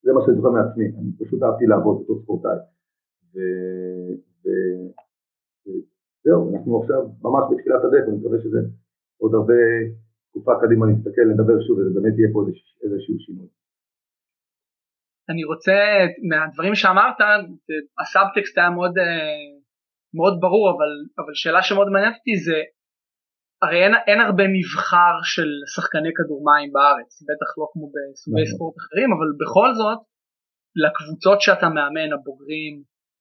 [0.03, 2.59] זה מה שאני זוכר מעצמי, אני פשוט אהבתי לעבוד בתור ספורטאי
[3.33, 3.37] ו,
[4.43, 4.47] ו,
[6.25, 8.59] זהו, אנחנו עכשיו ממש בתחילת הדרך, אני מקווה שזה
[9.21, 9.59] עוד הרבה
[10.29, 12.39] תקופה קדימה נסתכל, נדבר שוב, וזה באמת יהיה פה
[12.83, 13.47] איזשהו שינוי.
[15.29, 15.75] אני רוצה,
[16.29, 17.19] מהדברים שאמרת,
[18.01, 19.45] הסאבטקסט היה מאוד, אה,
[20.17, 22.59] מאוד ברור, אבל, אבל שאלה שמאוד מעניינת אותי זה,
[23.61, 28.51] הרי אין, אין הרבה מבחר של שחקני כדור מים בארץ, בטח לא כמו בסוגי נכון.
[28.51, 29.99] ספורט אחרים, אבל בכל זאת,
[30.83, 32.73] לקבוצות שאתה מאמן, הבוגרים,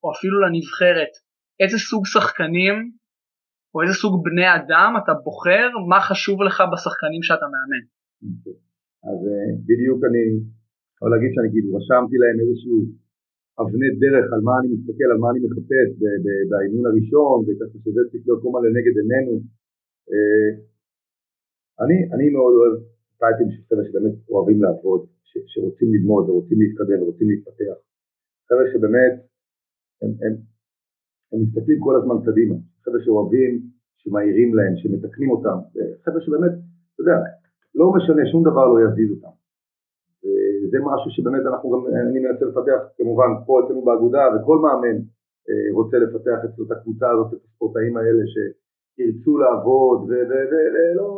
[0.02, 1.12] או אפילו לנבחרת,
[1.60, 2.76] איזה סוג שחקנים
[3.74, 7.84] או איזה סוג בני אדם אתה בוחר, מה חשוב לך בשחקנים שאתה מאמן.
[9.08, 10.24] אז אה, בדיוק אני
[11.02, 12.78] יכול להגיד שאני כאילו רשמתי להם איזשהו
[13.60, 15.88] אבני דרך על מה אני מסתכל, על מה אני מחפש
[16.50, 19.34] באימון הראשון, וככה שזה צריך להיות כל לנגד עינינו.
[20.10, 20.50] אה,
[21.82, 22.74] אני, אני מאוד אוהב
[23.20, 25.00] טייטים של חבר'ה שבאמת אוהבים לעבוד,
[25.52, 27.76] שרוצים ללמוד ורוצים להתקדם ורוצים להתפתח.
[28.48, 29.14] חבר'ה שבאמת
[30.02, 30.32] הם, הם,
[31.32, 33.52] הם מסתכלים כל הזמן קדימה, חבר'ה שאוהבים,
[34.00, 35.58] שמעירים להם, שמתקנים אותם,
[36.04, 36.52] חבר'ה שבאמת,
[36.90, 37.16] אתה יודע,
[37.78, 39.34] לא משנה, שום דבר לא יזיז אותם.
[40.62, 44.96] וזה משהו שבאמת אנחנו גם, אני מנסה לפתח כמובן פה אצלנו באגודה, וכל מאמן
[45.48, 51.08] אה, רוצה לפתח את הקבוצה הזאת, את הספורטאים האלה שירצו לעבוד ולא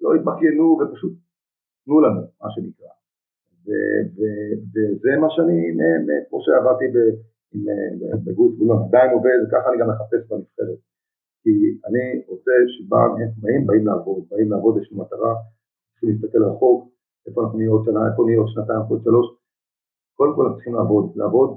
[0.00, 1.12] לא יתבכיינו ופשוט
[1.84, 2.92] תנו לנו, מה שנקרא.
[4.74, 5.58] וזה מה שאני,
[6.28, 6.84] כמו שעבדתי
[7.54, 10.80] אה, בגוש גולון, עדיין עובד, וככה אני גם מחפש בנבחרת.
[11.42, 11.50] כי
[11.86, 15.34] אני רוצה שבאים, באים לעבוד, באים לעבוד, יש לנו מטרה,
[15.90, 16.91] צריכים להסתכל רחוק,
[17.26, 19.26] איפה אנחנו נהיה עוד שנה, איפה נהיה עוד שנתיים, עוד שלוש.
[20.16, 21.50] קודם כל אנחנו צריכים לעבוד, לעבוד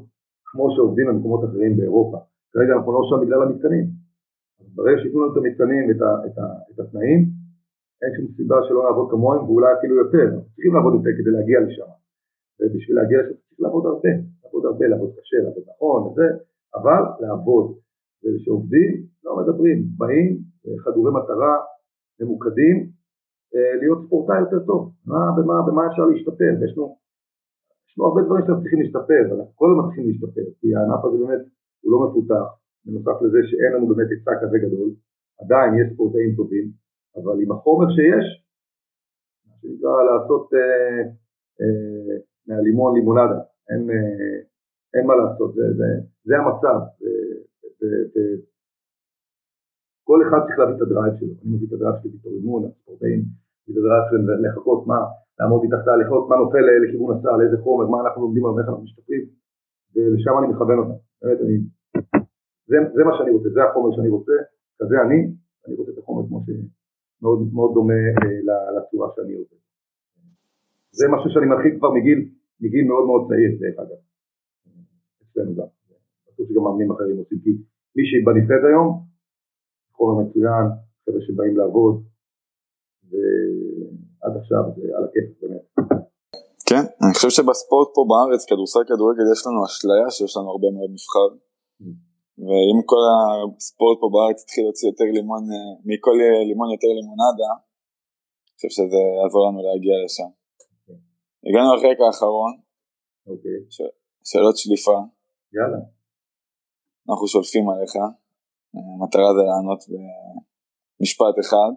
[0.45, 2.17] כמו שעובדים במקומות אחרים באירופה.
[2.53, 3.85] כרגע אנחנו לא שם בגלל המתקנים.
[4.75, 6.37] ברגע שייתנו לנו את המתקנים ואת את
[6.71, 7.19] את התנאים,
[8.01, 10.25] אין שום סיבה שלא נעבוד כמוהם, ואולי אפילו יותר.
[10.33, 11.89] אנחנו צריכים לעבוד יותר כדי להגיע לשם.
[12.59, 14.13] ובשביל להגיע לשם צריך לעבוד הרבה.
[14.43, 16.27] לעבוד הרבה, לעבוד קשה, לעבוד נכון, וזה,
[16.75, 17.65] אבל לעבוד.
[18.23, 18.91] וכשעובדים
[19.23, 20.37] לא מדברים, באים
[20.83, 21.55] חדורי מטרה,
[22.19, 22.94] ממוקדים, אה,
[23.81, 26.97] להיות ספורטאי יותר טוב, מה, במה, במה אפשר להשתפר, ויש לנו,
[27.87, 31.17] יש לנו הרבה דברים שאנחנו צריכים להשתפר, אנחנו כל הזמן צריכים להשתפר, כי הענף הזה
[31.23, 31.43] באמת
[31.81, 32.47] הוא לא מפותח,
[32.85, 34.89] בנוסף לזה שאין לנו באמת היצע כזה גדול,
[35.41, 36.65] עדיין יש ספורטאים טובים,
[37.17, 38.27] אבל עם החומר שיש,
[39.47, 41.01] מה שנקרא לעשות אה,
[41.61, 42.15] אה,
[42.47, 44.37] מהלימון לימונדה, אין, אה,
[44.95, 45.87] אין מה לעשות, זה, זה,
[46.27, 46.79] זה המצב.
[50.03, 52.31] כל אחד צריך להביא את ה drive שלו, אני מביא את ה drive שלי בתור
[52.31, 53.21] אימון, הספורטאים,
[53.67, 54.99] מביא את ה drive שלהם לחכות מה,
[55.39, 59.23] לעמוד מתחתה, לחכות מה נופל לכיוון הסל, איזה חומר, מה אנחנו לומדים, איך אנחנו משתפרים,
[59.93, 61.55] ולשם אני מכוון אותם, באמת אני,
[62.69, 64.33] זה, זה מה שאני רוצה, זה החומר שאני רוצה,
[64.79, 65.19] כזה אני,
[65.65, 66.49] אני רוצה את החומר כמו, ש,
[67.21, 67.93] מאוד, דומה
[68.77, 69.59] לצורה שאני עובד.
[70.91, 72.19] זה משהו שאני מתחיל כבר מגיל,
[72.61, 73.99] מגיל מאוד מאוד צעיר דרך אגב,
[75.23, 75.69] אצלנו גם,
[76.27, 77.51] בטוח שגם מאמנים אחרים עושים, כי
[77.95, 78.89] מי שבנפרד היום,
[79.95, 80.65] חומר מצוין,
[81.05, 82.03] חבר'ה שבאים לעבוד,
[83.09, 85.65] ועד עכשיו זה על הכיף באמת.
[86.69, 90.89] כן, אני חושב שבספורט פה בארץ, כדורסל, כדורגל, יש לנו אשליה שיש לנו הרבה מאוד
[90.95, 91.29] מבחר.
[92.47, 93.03] ואם כל
[93.57, 96.15] הספורט פה בארץ יתחיל להוציא יותר לימון, אה, מכל
[96.49, 97.51] לימון יותר לימונדה,
[98.45, 100.31] אני חושב שזה יעזור לנו להגיע לשם.
[101.45, 102.53] הגענו לחלק האחרון,
[103.27, 103.57] אוקיי.
[104.29, 104.97] שאלות שליפה.
[105.57, 105.81] יאללה.
[107.09, 107.93] אנחנו שולפים עליך,
[108.75, 111.71] המטרה זה לענות במשפט אחד,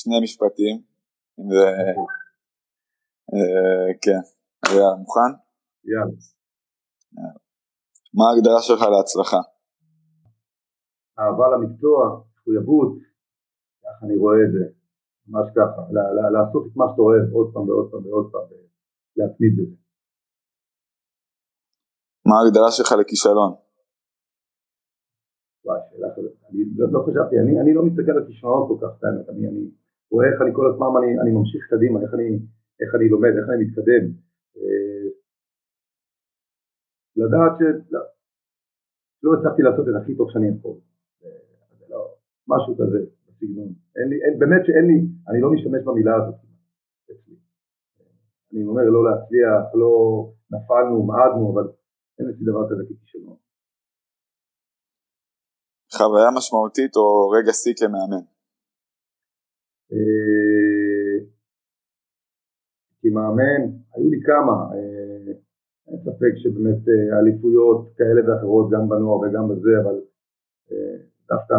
[0.00, 0.76] שני משפטים,
[1.38, 1.66] אם זה...
[4.04, 4.20] כן,
[4.68, 5.32] היה מוכן?
[5.90, 6.18] יאללה.
[8.16, 9.40] מה ההגדרה שלך להצלחה?
[11.18, 11.98] אהבה למקצוע,
[12.32, 12.92] מחויבות,
[13.82, 14.64] ככה אני רואה את זה,
[15.28, 15.80] ממש ככה,
[16.34, 19.76] לעשות את מה שאתה אוהב עוד פעם ועוד פעם ועוד פעם, ולהתמיד בזה.
[22.28, 23.52] מה ההגדרה שלך לכישלון?
[25.64, 28.92] וואי, שאלה כזאת, אני לא, לא חשבתי, אני, לא מסתכל על כישלונות כל כך,
[29.32, 32.28] אני רואה איך אני כל הזמן, אני, אני ממשיך קדימה, איך אני,
[32.80, 34.04] איך אני לומד, איך אני מתקדם.
[34.56, 35.06] אה,
[37.20, 38.00] לדעת שלא
[39.22, 40.76] לא הצלחתי לעשות את הכי טוב שאני יכול.
[41.90, 42.00] לא,
[42.48, 43.70] משהו כזה, בסגנון.
[44.10, 44.98] לי, באמת שאין לי,
[45.28, 46.34] אני לא משתמש במילה הזאת.
[48.52, 49.92] אני אומר לא להצליח, לא
[50.54, 51.66] נפלנו, מעדנו, אבל
[52.18, 53.36] אין אצלי דבר כזה ככישלון.
[55.96, 58.24] חוויה משמעותית או רגע שיא כמאמן?
[59.92, 61.26] אה,
[63.02, 63.62] כמאמן,
[63.94, 65.32] היו לי כמה, אה,
[65.88, 70.00] אין ספק שבאמת אה, אליפויות כאלה ואחרות גם בנוער וגם בזה, אבל
[71.28, 71.54] דווקא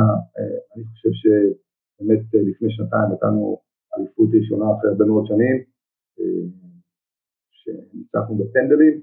[0.75, 3.61] אני חושב שבאמת לפני שנתיים נתנו
[3.97, 5.63] אליפות ראשונה אחרי הרבה מאוד שנים,
[7.51, 9.01] שניצחנו בפנדלים,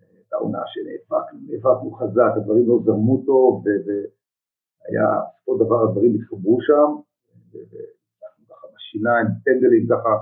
[0.00, 6.90] הייתה עונה שנאבקנו חזק, הדברים לא זרמו טוב, והיה בסופו דבר הדברים התחברו שם,
[8.90, 10.14] ככה בשיניים, פנדלים ככה,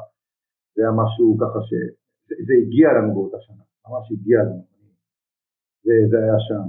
[0.74, 4.62] זה היה משהו ככה שזה הגיע לנו באותה שנה, ממש הגיע לנו,
[5.84, 6.64] זה, זה היה שם,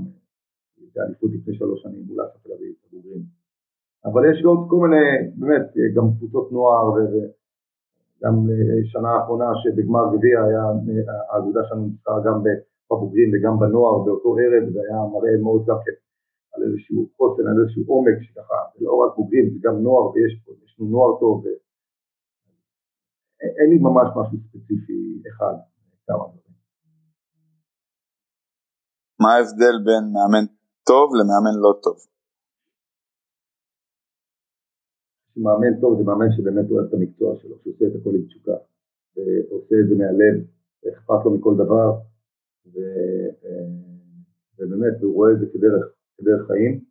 [0.93, 3.23] זה אליפות לפני שלוש שנים מול אסף תל אביב, הבוגרים.
[4.05, 8.35] אבל יש עוד כל מיני, באמת, גם קבוצות נוער וגם
[8.91, 10.63] שנה האחרונה שבגמר גביע היה,
[11.29, 12.37] האגודה שלנו ניצחה גם
[12.91, 15.97] בבוגרים וגם בנוער באותו ערב, זה היה מראה מאוד גם כן
[16.53, 20.33] על איזשהו חוסן, על איזשהו עומק שככה, זה לא רק בוגרים, זה גם נוער ויש
[20.45, 21.43] פה, יש לנו נוער טוב,
[23.41, 25.55] אין לי ממש משהו ספציפי אחד,
[26.07, 26.55] כמה דברים.
[29.21, 30.45] מה ההבדל בין מאמן
[30.89, 31.97] טוב למאמן לא טוב?
[35.37, 38.57] מאמן טוב זה מאמן שבאמת אוהב את המקצוע שלו, שעושה את הכל עם תשוקה,
[39.15, 40.35] ועושה את זה מהלב,
[40.83, 41.87] ואכפת לו מכל דבר,
[42.73, 42.77] ו,
[44.57, 45.83] ובאמת הוא רואה את זה כדרך,
[46.17, 46.83] כדרך חיים,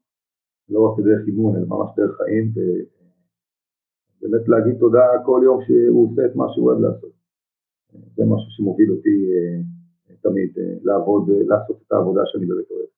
[0.68, 2.52] לא רק כדרך אימון, אלא ממש דרך חיים,
[4.20, 7.12] באמת להגיד תודה כל יום שהוא עושה את מה שהוא אוהב לעשות.
[8.16, 9.56] זה משהו שמוביל אותי אה,
[10.24, 12.90] תמיד אה, לעבוד, אה, לעשות את העבודה שאני באמת אוהב.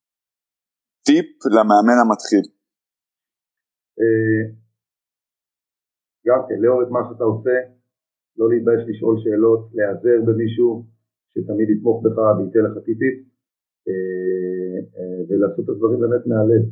[1.07, 2.45] טיפ למאמן המתחיל.
[6.27, 7.57] גם כן, לאהוב את מה שאתה עושה,
[8.39, 10.85] לא להתבייש לשאול שאלות, להיעזר במישהו
[11.33, 13.19] שתמיד יתמוך בך וייתן לך טיפית,
[15.29, 16.63] ולעשות את הדברים באמת מהלב.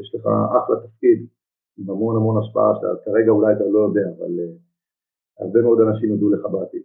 [0.00, 0.24] יש לך
[0.58, 1.26] אחלה תפקיד,
[1.78, 4.54] עם המון המון השפעה שכרגע אולי אתה לא יודע, אבל uh,
[5.42, 6.84] הרבה מאוד אנשים ידעו לך בעתיד.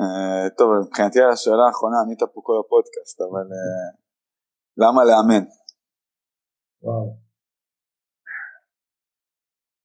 [0.00, 3.90] Uh, טוב, מבחינתי השאלה האחרונה, ענית פה כל הפודקאסט, אבל uh,
[4.82, 5.44] למה לאמן?
[6.82, 7.06] וואו.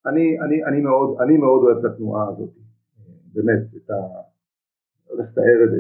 [0.10, 2.54] אני, אני, אני, מאוד, אני מאוד אוהב את התנועה הזאת,
[3.34, 4.00] באמת, את ה...
[5.06, 5.80] לא יודע איך לתאר את זה,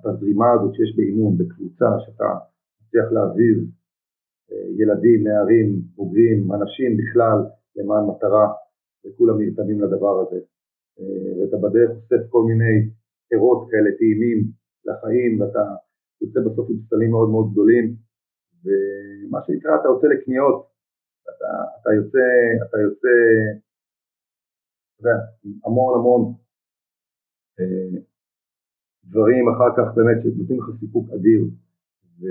[0.00, 2.30] את הזרימה הזאת שיש באימון, בקבוצה, שאתה
[2.80, 3.58] מצליח להזיז
[4.50, 7.38] ילדים, נערים, בוגרים, אנשים בכלל
[7.76, 8.46] למען מטרה
[9.06, 10.40] וכולם נרתמים לדבר הזה.
[11.36, 12.90] ואתה בדרך אוסף כל מיני
[13.28, 14.38] פירות כאלה טעימים
[14.84, 15.64] לחיים ואתה
[16.20, 17.96] יוצא בסוף עם פסלים מאוד מאוד גדולים
[18.64, 20.66] ומה שנקרא אתה יוצא לקניות,
[21.22, 22.26] אתה, אתה יוצא,
[22.68, 23.14] אתה יוצא,
[24.94, 25.16] אתה יודע,
[25.64, 26.34] המון המון
[27.60, 28.00] אה,
[29.04, 31.44] דברים אחר כך באמת שנותנים לך סיפוק אדיר
[32.20, 32.24] ו...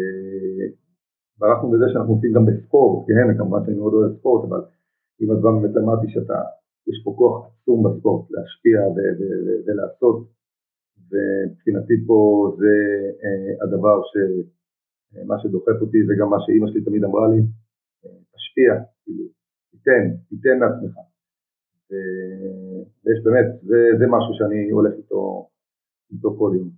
[1.40, 4.62] ברחנו בזה שאנחנו עושים גם בספורט, כן, כמובן שאני מאוד אוהב ספורט, אבל
[5.22, 6.40] עם הזמן באמת למדתי שאתה,
[6.90, 10.18] יש פה כוח עצום בספורט להשפיע ו- ו- ו- ולעשות,
[11.10, 12.18] ומבחינתי פה
[12.60, 12.74] זה
[13.24, 14.14] אה, הדבר ש...
[15.16, 17.40] אה, מה שדוחף אותי זה גם מה שאימא שלי תמיד אמרה לי,
[18.06, 18.72] אה, תשפיע,
[19.04, 19.26] כאילו,
[19.72, 20.96] תיתן, תיתן מעצמך.
[23.04, 25.50] ויש באמת, זה, זה משהו שאני הולך איתו,
[26.12, 26.70] איתו כל יום.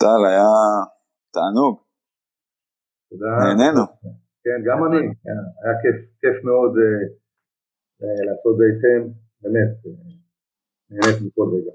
[0.00, 0.50] טל, היה
[1.34, 1.89] תענוג.
[3.10, 3.30] תודה.
[3.44, 3.84] נהנינו.
[4.44, 5.00] כן, גם אני,
[5.62, 7.00] היה כיף, כיף מאוד אה,
[8.02, 9.00] אה, לעשות זה איתכם,
[9.42, 9.92] באמת, אה,
[10.90, 11.74] נהנית מכל רגע.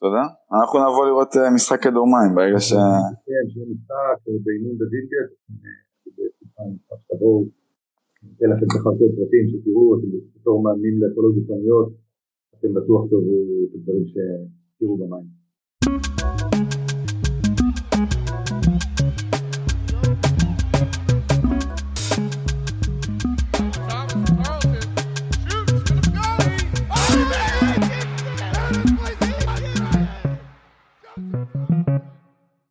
[0.00, 0.24] תודה.
[0.56, 2.70] אנחנו נבוא לראות משחק כדור מים ברגע ש...
[3.26, 5.30] כן, שיהיה משחק באימון בווינגייט,
[7.08, 7.44] תבואו,
[8.22, 11.88] ניתן לכם ככה יותר פרטים שתראו, אתם בתור מאמנים ליכולות גופניות,
[12.54, 13.20] אתם בטוח תראו
[13.64, 15.26] את הדברים שתראו במים.